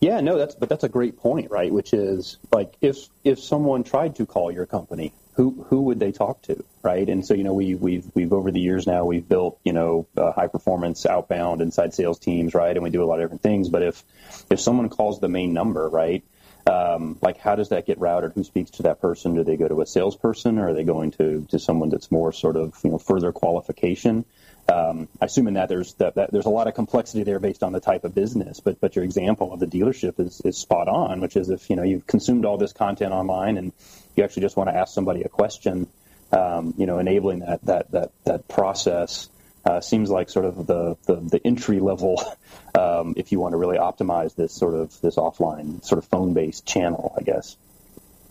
Yeah, 0.01 0.21
no, 0.21 0.37
that's 0.37 0.57
but 0.57 0.69
that's 0.69 0.83
a 0.83 0.89
great 0.89 1.17
point, 1.17 1.51
right? 1.51 1.73
Which 1.73 1.93
is 1.93 2.39
like 2.51 2.75
if 2.81 3.09
if 3.23 3.39
someone 3.39 3.85
tried 3.85 4.17
to 4.17 4.27
call 4.27 4.51
your 4.51 4.67
company, 4.67 5.13
who 5.35 5.65
who 5.69 5.83
would 5.83 5.99
they 5.99 6.13
talk 6.13 6.43
to, 6.43 6.63
right? 6.83 7.09
And 7.09 7.27
so 7.27 7.35
you 7.35 7.45
know 7.45 7.55
we 7.55 7.75
we've 7.75 8.05
we've 8.15 8.33
over 8.33 8.51
the 8.51 8.61
years 8.61 8.87
now 8.87 9.05
we've 9.05 9.27
built 9.27 9.59
you 9.65 9.73
know 9.73 10.07
uh, 10.17 10.33
high 10.33 10.49
performance 10.49 11.07
outbound 11.07 11.61
inside 11.63 11.95
sales 11.95 12.19
teams, 12.19 12.55
right? 12.55 12.75
And 12.75 12.83
we 12.83 12.91
do 12.91 13.03
a 13.03 13.07
lot 13.07 13.19
of 13.19 13.25
different 13.25 13.43
things. 13.43 13.69
But 13.69 13.83
if 13.83 14.05
if 14.51 14.61
someone 14.61 14.89
calls 14.89 15.21
the 15.21 15.29
main 15.29 15.53
number, 15.53 15.89
right? 15.89 16.23
Um, 16.67 17.19
like 17.23 17.39
how 17.39 17.57
does 17.57 17.71
that 17.71 17.87
get 17.87 17.99
routed? 17.99 18.33
Who 18.35 18.45
speaks 18.45 18.73
to 18.73 18.85
that 18.85 19.01
person? 19.01 19.35
Do 19.35 19.43
they 19.43 19.57
go 19.57 19.69
to 19.69 19.81
a 19.81 19.87
salesperson, 19.87 20.59
or 20.59 20.69
are 20.69 20.75
they 20.75 20.85
going 20.85 21.13
to 21.13 21.47
to 21.51 21.59
someone 21.59 21.89
that's 21.89 22.11
more 22.11 22.33
sort 22.33 22.57
of 22.57 22.79
you 22.85 22.91
know 22.91 22.99
further 22.99 23.33
qualification? 23.33 24.25
Um, 24.69 25.09
I 25.21 25.27
assume 25.27 25.49
in 25.49 25.55
that 25.55 25.69
there's 25.69 25.95
that, 25.95 26.15
that, 26.15 26.31
there's 26.31 26.47
a 26.47 26.51
lot 26.51 26.69
of 26.69 26.75
complexity 26.75 27.25
there 27.25 27.41
based 27.41 27.63
on 27.63 27.73
the 27.73 27.81
type 27.81 28.05
of 28.05 28.15
business, 28.15 28.61
but 28.61 28.81
but 28.81 28.95
your 28.95 29.05
example 29.05 29.53
of 29.53 29.61
the 29.61 29.67
dealership 29.67 30.21
is, 30.21 30.41
is 30.45 30.57
spot 30.57 30.89
on, 30.89 31.21
which 31.21 31.37
is 31.37 31.51
if 31.51 31.69
you 31.69 31.77
know 31.77 31.83
you've 31.83 32.07
consumed 32.07 32.45
all 32.45 32.59
this 32.59 32.73
content 32.73 33.13
online 33.13 33.57
and 33.57 33.73
you 34.17 34.25
actually 34.25 34.43
just 34.43 34.57
want 34.57 34.71
to 34.71 34.77
ask 34.77 34.95
somebody 34.95 35.23
a 35.23 35.29
question, 35.29 35.89
um, 36.31 36.75
you 36.77 36.87
know, 36.87 36.99
enabling 36.99 37.41
that 37.41 37.63
that 37.65 37.91
that 37.91 38.13
that 38.25 38.49
process 38.49 39.29
uh, 39.65 39.81
seems 39.81 40.11
like 40.11 40.31
sort 40.31 40.45
of 40.45 40.67
the 40.67 40.97
the, 41.07 41.17
the 41.17 41.41
entry 41.45 41.81
level 41.81 42.23
um, 42.75 43.15
if 43.17 43.33
you 43.33 43.41
want 43.41 43.53
to 43.53 43.57
really 43.57 43.79
optimize 43.79 44.35
this 44.35 44.53
sort 44.53 44.75
of 44.75 44.99
this 45.01 45.17
offline 45.17 45.85
sort 45.85 45.99
of 45.99 46.05
phone 46.07 46.35
based 46.35 46.67
channel, 46.67 47.15
I 47.19 47.23
guess. 47.23 47.57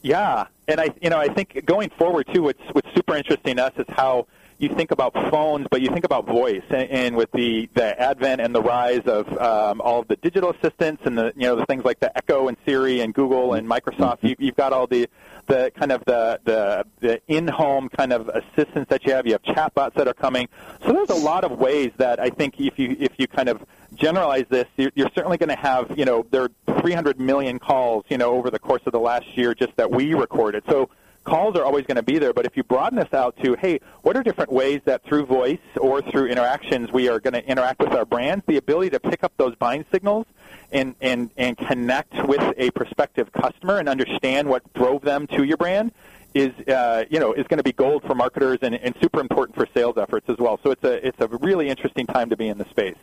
Yeah, 0.02 0.48
and 0.68 0.80
I 0.80 0.94
you 1.02 1.10
know 1.10 1.20
I 1.20 1.28
think 1.28 1.66
going 1.66 1.90
forward 1.90 2.28
too, 2.34 2.44
what's 2.44 2.64
what's 2.72 2.90
super 2.96 3.16
interesting 3.16 3.58
to 3.58 3.66
us 3.66 3.74
is 3.78 3.86
how 3.90 4.28
you 4.62 4.70
think 4.70 4.92
about 4.92 5.14
phones, 5.32 5.68
but 5.72 5.82
you 5.82 5.90
think 5.90 6.06
about 6.06 6.28
voice, 6.28 6.64
and, 6.70 6.90
and 6.90 7.16
with 7.16 7.32
the, 7.32 7.68
the 7.74 8.00
advent 8.00 8.42
and 8.42 8.54
the 8.54 8.62
rise 8.62 9.02
of 9.06 9.28
um, 9.38 9.82
all 9.82 10.02
of 10.02 10.08
the 10.08 10.16
digital 10.18 10.52
assistants 10.52 11.02
and 11.06 11.18
the 11.18 11.34
you 11.36 11.44
know 11.44 11.56
the 11.56 11.66
things 11.66 11.84
like 11.84 12.00
the 12.00 12.16
Echo 12.16 12.48
and 12.48 12.58
Siri 12.66 13.02
and 13.02 13.14
Google 13.14 13.54
and 13.54 13.68
Microsoft, 13.68 14.18
mm-hmm. 14.18 14.28
you, 14.28 14.36
you've 14.40 14.56
got 14.56 14.72
all 14.72 14.88
the 14.88 15.10
the 15.48 15.72
kind 15.76 15.92
of 15.92 16.04
the 16.06 16.40
the, 16.44 16.86
the 17.00 17.22
in-home 17.28 17.90
kind 17.90 18.14
of 18.14 18.30
assistants 18.30 18.90
that 18.90 19.04
you 19.06 19.14
have. 19.14 19.26
You 19.26 19.34
have 19.34 19.44
chatbots 19.44 19.96
that 19.96 20.08
are 20.08 20.14
coming. 20.14 20.48
So 20.86 20.94
there's 20.94 21.10
a 21.10 21.16
lot 21.16 21.44
of 21.44 21.58
ways 21.58 21.92
that 21.98 22.20
I 22.20 22.30
think 22.30 22.60
if 22.60 22.78
you 22.78 22.96
if 23.00 23.14
you 23.18 23.28
kind 23.28 23.50
of 23.50 23.64
generalize 23.96 24.46
this, 24.50 24.68
you're, 24.78 24.92
you're 24.96 25.12
certainly 25.16 25.38
going 25.38 25.50
to 25.50 25.56
have 25.56 25.98
you 25.98 26.06
know 26.06 26.26
there 26.30 26.44
are 26.44 26.82
300 26.82 27.20
million 27.20 27.58
calls 27.60 28.06
you 28.10 28.18
know 28.18 28.32
over 28.32 28.50
the 28.50 28.60
course 28.60 28.82
of 28.86 28.92
the 28.92 29.00
last 29.00 29.38
year 29.38 29.56
just 29.56 29.76
that 29.78 29.90
we 29.90 30.14
recorded. 30.14 30.64
So 30.70 30.90
calls 31.24 31.56
are 31.56 31.64
always 31.64 31.86
going 31.86 31.98
to 31.98 32.04
be 32.04 32.20
there, 32.20 32.34
but 32.34 32.46
if 32.46 32.58
you 32.58 32.64
broaden 32.64 32.98
this 32.98 33.14
out 33.14 33.36
to, 33.44 33.56
hey, 33.56 33.80
what 34.02 34.18
are 34.18 34.24
different 34.24 34.52
ways 34.52 34.82
that 34.86 35.04
through 35.04 35.26
voice 35.26 35.60
or 35.80 36.02
through 36.02 36.28
interactions 36.28 36.92
we 36.92 37.10
are 37.10 37.20
going 37.20 37.34
to 37.34 37.46
interact 37.46 37.80
with 37.80 37.94
our 37.94 38.06
brands, 38.06 38.44
the 38.48 38.58
ability 38.58 38.90
to 38.92 39.00
pick 39.00 39.24
up 39.24 39.34
those 39.38 39.56
buying 39.56 39.86
signals 39.92 40.26
and, 40.72 40.96
and, 41.02 41.30
and 41.38 41.58
connect 41.58 42.14
with 42.28 42.42
a 42.58 42.72
prospective 42.72 43.32
customer 43.32 43.78
and 43.78 43.88
understand 43.88 44.48
what 44.48 44.74
drove 44.74 45.02
them 45.02 45.28
to 45.28 45.44
your 45.44 45.58
brand 45.58 45.92
is 46.34 46.52
uh, 46.70 47.04
you 47.10 47.20
know 47.20 47.34
is 47.34 47.46
going 47.48 47.58
to 47.58 47.64
be 47.64 47.74
gold 47.74 48.02
for 48.04 48.16
marketers 48.16 48.60
and, 48.62 48.76
and 48.76 48.96
super 49.02 49.20
important 49.20 49.54
for 49.54 49.68
sales 49.74 49.98
efforts 49.98 50.30
as 50.30 50.38
well. 50.38 50.58
So 50.64 50.72
it's 50.72 50.84
a 50.86 51.06
it's 51.06 51.20
a 51.20 51.28
really 51.28 51.68
interesting 51.68 52.08
time 52.08 52.30
to 52.30 52.38
be 52.38 52.48
in 52.48 52.58
the 52.58 52.64
space. 52.70 52.96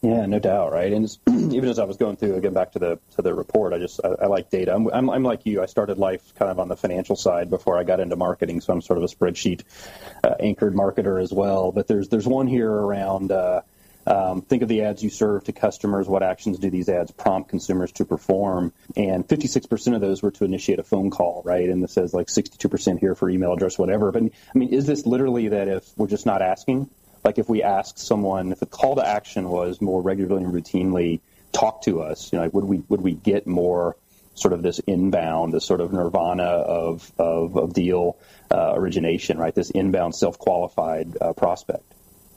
Yeah, 0.00 0.26
no 0.26 0.38
doubt, 0.38 0.72
right? 0.72 0.92
And 0.92 1.04
even 1.52 1.68
as 1.68 1.78
I 1.78 1.84
was 1.84 1.96
going 1.96 2.16
through 2.16 2.36
again 2.36 2.52
back 2.52 2.72
to 2.72 2.78
the 2.78 3.00
to 3.16 3.22
the 3.22 3.34
report, 3.34 3.72
I 3.72 3.78
just 3.78 4.00
I, 4.04 4.08
I 4.22 4.26
like 4.26 4.50
data. 4.50 4.74
I'm, 4.74 4.86
I'm, 4.88 5.10
I'm 5.10 5.22
like 5.24 5.44
you. 5.44 5.60
I 5.60 5.66
started 5.66 5.98
life 5.98 6.34
kind 6.36 6.50
of 6.50 6.60
on 6.60 6.68
the 6.68 6.76
financial 6.76 7.16
side 7.16 7.50
before 7.50 7.76
I 7.78 7.84
got 7.84 7.98
into 7.98 8.14
marketing, 8.14 8.60
so 8.60 8.72
I'm 8.72 8.80
sort 8.80 8.98
of 8.98 9.04
a 9.04 9.08
spreadsheet 9.08 9.62
uh, 10.22 10.34
anchored 10.38 10.74
marketer 10.74 11.20
as 11.20 11.32
well. 11.32 11.72
But 11.72 11.88
there's 11.88 12.08
there's 12.08 12.26
one 12.26 12.46
here 12.46 12.70
around. 12.70 13.32
Uh, 13.32 13.62
um, 14.06 14.40
think 14.40 14.62
of 14.62 14.70
the 14.70 14.82
ads 14.82 15.02
you 15.02 15.10
serve 15.10 15.44
to 15.44 15.52
customers. 15.52 16.08
What 16.08 16.22
actions 16.22 16.58
do 16.58 16.70
these 16.70 16.88
ads 16.88 17.10
prompt 17.10 17.50
consumers 17.50 17.92
to 17.92 18.06
perform? 18.06 18.72
And 18.96 19.28
56% 19.28 19.94
of 19.94 20.00
those 20.00 20.22
were 20.22 20.30
to 20.30 20.46
initiate 20.46 20.78
a 20.78 20.82
phone 20.82 21.10
call, 21.10 21.42
right? 21.44 21.68
And 21.68 21.82
this 21.82 21.92
says 21.92 22.14
like 22.14 22.28
62% 22.28 23.00
here 23.00 23.14
for 23.14 23.28
email 23.28 23.52
address, 23.52 23.76
whatever. 23.76 24.10
But 24.10 24.22
I 24.22 24.58
mean, 24.58 24.70
is 24.72 24.86
this 24.86 25.04
literally 25.04 25.48
that 25.48 25.68
if 25.68 25.92
we're 25.98 26.06
just 26.06 26.24
not 26.24 26.40
asking? 26.40 26.88
Like 27.24 27.38
if 27.38 27.48
we 27.48 27.62
asked 27.62 27.98
someone 27.98 28.52
if 28.52 28.60
the 28.60 28.66
call 28.66 28.96
to 28.96 29.06
action 29.06 29.48
was 29.48 29.80
more 29.80 30.02
regularly 30.02 30.44
and 30.44 30.52
routinely 30.52 31.20
talk 31.52 31.82
to 31.82 32.02
us, 32.02 32.32
you 32.32 32.38
know, 32.38 32.44
like 32.44 32.54
would 32.54 32.64
we 32.64 32.82
would 32.88 33.00
we 33.00 33.12
get 33.12 33.46
more 33.46 33.96
sort 34.34 34.52
of 34.52 34.62
this 34.62 34.78
inbound, 34.80 35.52
this 35.52 35.64
sort 35.64 35.80
of 35.80 35.92
nirvana 35.92 36.44
of 36.44 37.10
of, 37.18 37.56
of 37.56 37.74
deal 37.74 38.16
uh, 38.50 38.72
origination, 38.74 39.38
right? 39.38 39.54
This 39.54 39.70
inbound 39.70 40.14
self 40.14 40.38
qualified 40.38 41.16
uh, 41.20 41.32
prospect. 41.32 41.84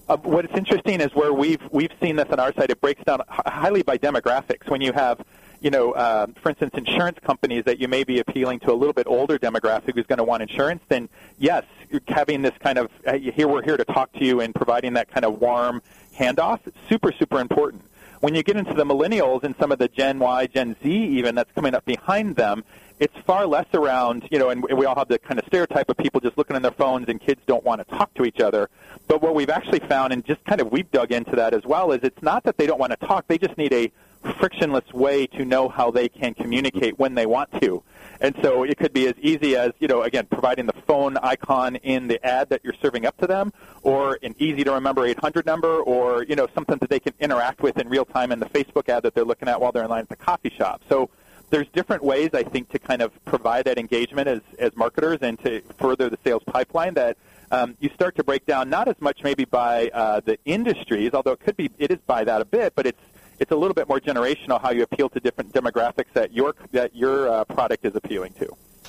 Uh, 0.10 0.17
what's 0.17 0.54
interesting 0.54 1.00
is 1.00 1.13
where 1.13 1.34
we've 1.34 1.62
we've 1.72 1.94
seen 2.02 2.15
this 2.15 2.28
on 2.30 2.39
our 2.39 2.54
side. 2.54 2.70
It 2.70 2.82
breaks 2.82 3.04
down 3.04 3.22
highly 3.30 3.84
by 3.84 3.98
demographics. 3.98 4.70
When 4.70 4.82
you 4.82 4.94
have 4.94 5.24
you 5.62 5.70
know, 5.70 5.91
uh, 5.91 6.26
for 6.41 6.50
instance, 6.50 6.72
insurance 6.74 7.20
companies 7.24 7.65
that 7.65 7.80
you 7.80 7.88
may 7.88 8.04
be 8.04 8.20
appealing 8.20 8.60
to 8.62 8.72
a 8.72 8.74
little 8.74 8.94
bit 8.94 9.06
older 9.08 9.38
demographic 9.38 9.94
who's 9.94 10.08
going 10.08 10.17
to 10.17 10.24
want 10.24 10.41
insurance, 10.41 10.82
then 10.89 11.08
yes, 11.38 11.63
having 12.08 12.42
this 12.42 12.54
kind 12.60 12.78
of 12.78 12.90
uh, 13.06 13.14
here 13.14 13.48
we're 13.48 13.64
here 13.64 13.78
to 13.78 13.86
talk 13.86 14.12
to 14.14 14.26
you 14.26 14.42
and 14.42 14.54
providing 14.54 14.94
that 14.94 15.10
kind 15.10 15.26
of 15.26 15.40
warm 15.42 15.82
handoff, 16.18 16.60
super 16.90 17.12
super 17.12 17.40
important. 17.40 17.84
When 18.20 18.36
you 18.36 18.44
get 18.44 18.56
into 18.56 18.74
the 18.74 18.86
millennials 18.86 19.44
and 19.44 19.56
some 19.60 19.72
of 19.72 19.80
the 19.80 19.88
Gen 19.88 20.20
Y, 20.20 20.48
Gen 20.48 20.76
Z 20.84 20.90
even 20.90 21.34
that's 21.34 21.52
coming 21.54 21.74
up 21.74 21.86
behind 21.86 22.36
them, 22.36 22.64
it's 23.00 23.18
far 23.26 23.48
less 23.48 23.66
around, 23.74 24.28
you 24.30 24.38
know, 24.38 24.52
and 24.52 24.64
we 24.64 24.86
all 24.86 24.94
have 24.96 25.08
the 25.08 25.18
kind 25.18 25.40
of 25.40 25.46
stereotype 25.48 25.90
of 25.90 25.98
people 25.98 26.22
just 26.22 26.38
looking 26.38 26.56
on 26.56 26.62
their 26.62 26.72
phones 26.72 27.10
and 27.10 27.20
kids 27.20 27.42
don't 27.48 27.64
want 27.64 27.82
to 27.82 27.98
talk 27.98 28.14
to 28.14 28.26
each 28.26 28.40
other. 28.40 28.70
But 29.08 29.24
what 29.24 29.34
we've 29.34 29.50
actually 29.50 29.80
found, 29.80 30.14
and 30.14 30.24
just 30.24 30.46
kind 30.46 30.62
of 30.62 30.72
we've 30.72 30.90
dug 30.92 31.12
into 31.12 31.36
that 31.36 31.56
as 31.56 31.64
well, 31.66 31.94
is 31.94 32.02
it's 32.04 32.22
not 32.22 32.44
that 32.44 32.58
they 32.58 32.68
don't 32.68 32.80
want 32.80 32.92
to 32.92 33.08
talk, 33.08 33.26
they 33.28 33.40
just 33.40 33.58
need 33.58 33.74
a 33.74 33.92
frictionless 34.40 34.92
way 34.94 35.28
to 35.28 35.46
know 35.46 35.70
how 35.70 35.92
they 35.92 36.10
can 36.10 36.34
communicate 36.34 36.98
when 37.00 37.16
they 37.16 37.26
want 37.26 37.50
to. 37.62 37.84
And 38.20 38.36
so 38.42 38.64
it 38.64 38.78
could 38.78 38.94
be 38.94 39.08
as 39.08 39.16
easy 39.20 39.56
as, 39.56 39.72
you 39.80 39.88
know, 39.88 40.04
again, 40.04 40.28
providing 40.30 40.68
the 40.68 40.74
phone 40.86 41.18
icon 41.18 41.78
in 41.78 42.08
the 42.08 42.24
ad 42.26 42.50
that 42.50 42.62
you're 42.64 42.76
serving 42.82 43.06
up 43.06 43.18
to 43.18 43.28
them, 43.28 43.52
or 43.82 44.20
an 44.22 44.36
easy 44.38 44.64
to 44.64 44.72
remember 44.74 45.06
800 45.06 45.46
number, 45.46 45.80
or, 45.82 46.24
you 46.24 46.36
know, 46.36 46.48
something 46.54 46.78
that 46.78 46.90
they 46.90 47.00
can 47.00 47.14
interact 47.20 47.62
with 47.62 47.80
in 47.80 47.90
real 47.90 48.06
time 48.06 48.32
in 48.32 48.40
the 48.40 48.46
Facebook 48.48 48.90
ad 48.90 49.04
that 49.04 49.16
they're 49.16 49.26
looking 49.26 49.48
at 49.48 49.60
while 49.60 49.72
they're 49.72 49.84
in 49.84 49.90
line 49.90 50.04
at 50.04 50.10
the 50.10 50.16
coffee 50.16 50.54
shop. 50.56 50.84
So 50.88 51.10
there's 51.50 51.68
different 51.74 52.04
ways, 52.04 52.30
I 52.34 52.44
think, 52.44 52.70
to 52.70 52.80
kind 52.80 53.02
of 53.02 53.12
provide 53.26 53.66
that 53.66 53.78
engagement 53.78 54.28
as, 54.28 54.42
as 54.60 54.76
marketers 54.76 55.20
and 55.22 55.40
to 55.40 55.62
further 55.78 56.10
the 56.10 56.18
sales 56.24 56.44
pipeline 56.46 56.94
that 56.94 57.18
um, 57.52 57.76
you 57.80 57.90
start 57.94 58.16
to 58.16 58.24
break 58.24 58.46
down 58.46 58.70
not 58.70 58.88
as 58.88 58.96
much 59.00 59.24
maybe 59.24 59.46
by 59.46 59.90
uh, 59.90 60.22
the 60.22 60.38
industries, 60.46 61.12
although 61.14 61.34
it 61.34 61.42
could 61.42 61.58
be, 61.58 61.70
it 61.78 61.92
is 61.92 62.00
by 62.08 62.24
that 62.24 62.42
a 62.42 62.46
bit, 62.46 62.74
but 62.76 62.86
it's 62.86 63.02
it's 63.42 63.52
a 63.52 63.56
little 63.56 63.74
bit 63.74 63.90
more 63.90 64.00
generational 64.00 64.62
how 64.62 64.70
you 64.70 64.84
appeal 64.84 65.10
to 65.10 65.20
different 65.20 65.52
demographics 65.52 66.14
that 66.14 66.32
your 66.32 66.56
that 66.72 66.96
your 66.96 67.28
uh, 67.28 67.44
product 67.46 67.84
is 67.84 67.96
appealing 67.96 68.34
to. 68.34 68.48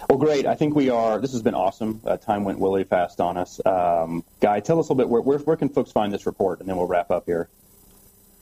Well, 0.09 0.19
great. 0.19 0.47
I 0.47 0.55
think 0.55 0.75
we 0.75 0.91
are. 0.91 1.19
This 1.21 1.33
has 1.33 1.43
been 1.43 1.55
awesome. 1.55 2.01
Uh, 2.05 2.19
time 2.19 2.45
went 2.45 2.61
really 2.61 2.85
fast 2.85 3.21
on 3.21 3.37
us. 3.37 3.61
Um, 3.65 4.25
Guy, 4.41 4.61
tell 4.61 4.79
us 4.79 4.89
a 4.89 4.93
little 4.93 4.97
bit 4.97 5.09
where, 5.09 5.23
where, 5.23 5.39
where 5.39 5.57
can 5.57 5.69
folks 5.71 5.91
find 5.91 6.13
this 6.13 6.27
report, 6.27 6.61
and 6.61 6.69
then 6.69 6.77
we'll 6.77 6.87
wrap 6.87 7.11
up 7.11 7.25
here. 7.27 7.49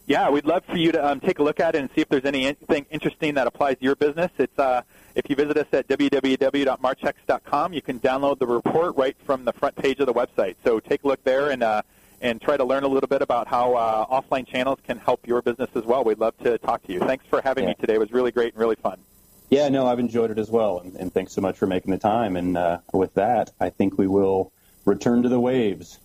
Yeah, 0.07 0.31
we'd 0.31 0.47
love 0.47 0.65
for 0.65 0.77
you 0.77 0.91
to 0.91 1.07
um, 1.07 1.21
take 1.21 1.39
a 1.39 1.43
look 1.45 1.61
at 1.61 1.77
it 1.77 1.79
and 1.79 1.91
see 1.95 2.01
if 2.01 2.09
there's 2.09 2.25
anything 2.25 2.87
interesting 2.91 3.35
that 3.35 3.47
applies 3.47 3.77
to 3.79 3.85
your 3.85 3.95
business. 3.95 4.33
It's 4.39 4.59
uh, 4.59 4.83
if 5.15 5.31
you 5.31 5.37
visit 5.37 5.57
us 5.57 5.67
at 5.73 5.87
www.marchex.com, 5.87 7.73
you 7.73 7.83
can 7.83 8.01
download 8.01 8.41
the 8.41 8.47
report 8.47 8.97
right 8.97 9.17
from 9.25 9.45
the 9.45 9.53
front 9.53 9.77
page 9.77 10.01
of 10.01 10.07
the 10.07 10.15
website. 10.15 10.57
So 10.65 10.81
take 10.81 11.05
a 11.05 11.07
look 11.07 11.23
there 11.23 11.51
and 11.51 11.63
uh, 11.63 11.83
and 12.21 12.41
try 12.41 12.57
to 12.57 12.65
learn 12.65 12.85
a 12.85 12.89
little 12.89 13.09
bit 13.09 13.23
about 13.23 13.49
how 13.49 13.75
uh, 13.75 14.07
offline 14.07 14.47
channels 14.47 14.79
can 14.87 14.99
help 14.99 15.27
your 15.27 15.43
business 15.43 15.71
as 15.75 15.85
well. 15.85 16.05
We'd 16.05 16.19
love 16.19 16.37
to 16.39 16.59
talk 16.59 16.85
to 16.87 16.93
you. 16.93 17.01
Thanks 17.01 17.25
for 17.27 17.41
having 17.41 17.65
yeah. 17.65 17.71
me 17.71 17.75
today. 17.81 17.95
It 17.95 18.01
was 18.01 18.13
really 18.13 18.31
great 18.31 18.53
and 18.55 18.61
really 18.61 18.77
fun. 18.77 18.99
Yeah, 19.49 19.69
no, 19.69 19.87
I've 19.87 19.99
enjoyed 19.99 20.31
it 20.31 20.39
as 20.39 20.49
well, 20.49 20.79
and, 20.79 20.95
and 20.95 21.13
thanks 21.13 21.33
so 21.33 21.41
much 21.41 21.59
for 21.59 21.67
making 21.67 21.91
the 21.91 21.99
time. 21.99 22.37
And 22.37 22.57
uh, 22.57 22.79
with 22.93 23.15
that, 23.15 23.51
I 23.59 23.71
think 23.71 23.99
we 23.99 24.07
will 24.07 24.53
return 24.85 25.23
to 25.25 25.29
the 25.29 25.41
waves. 25.41 25.99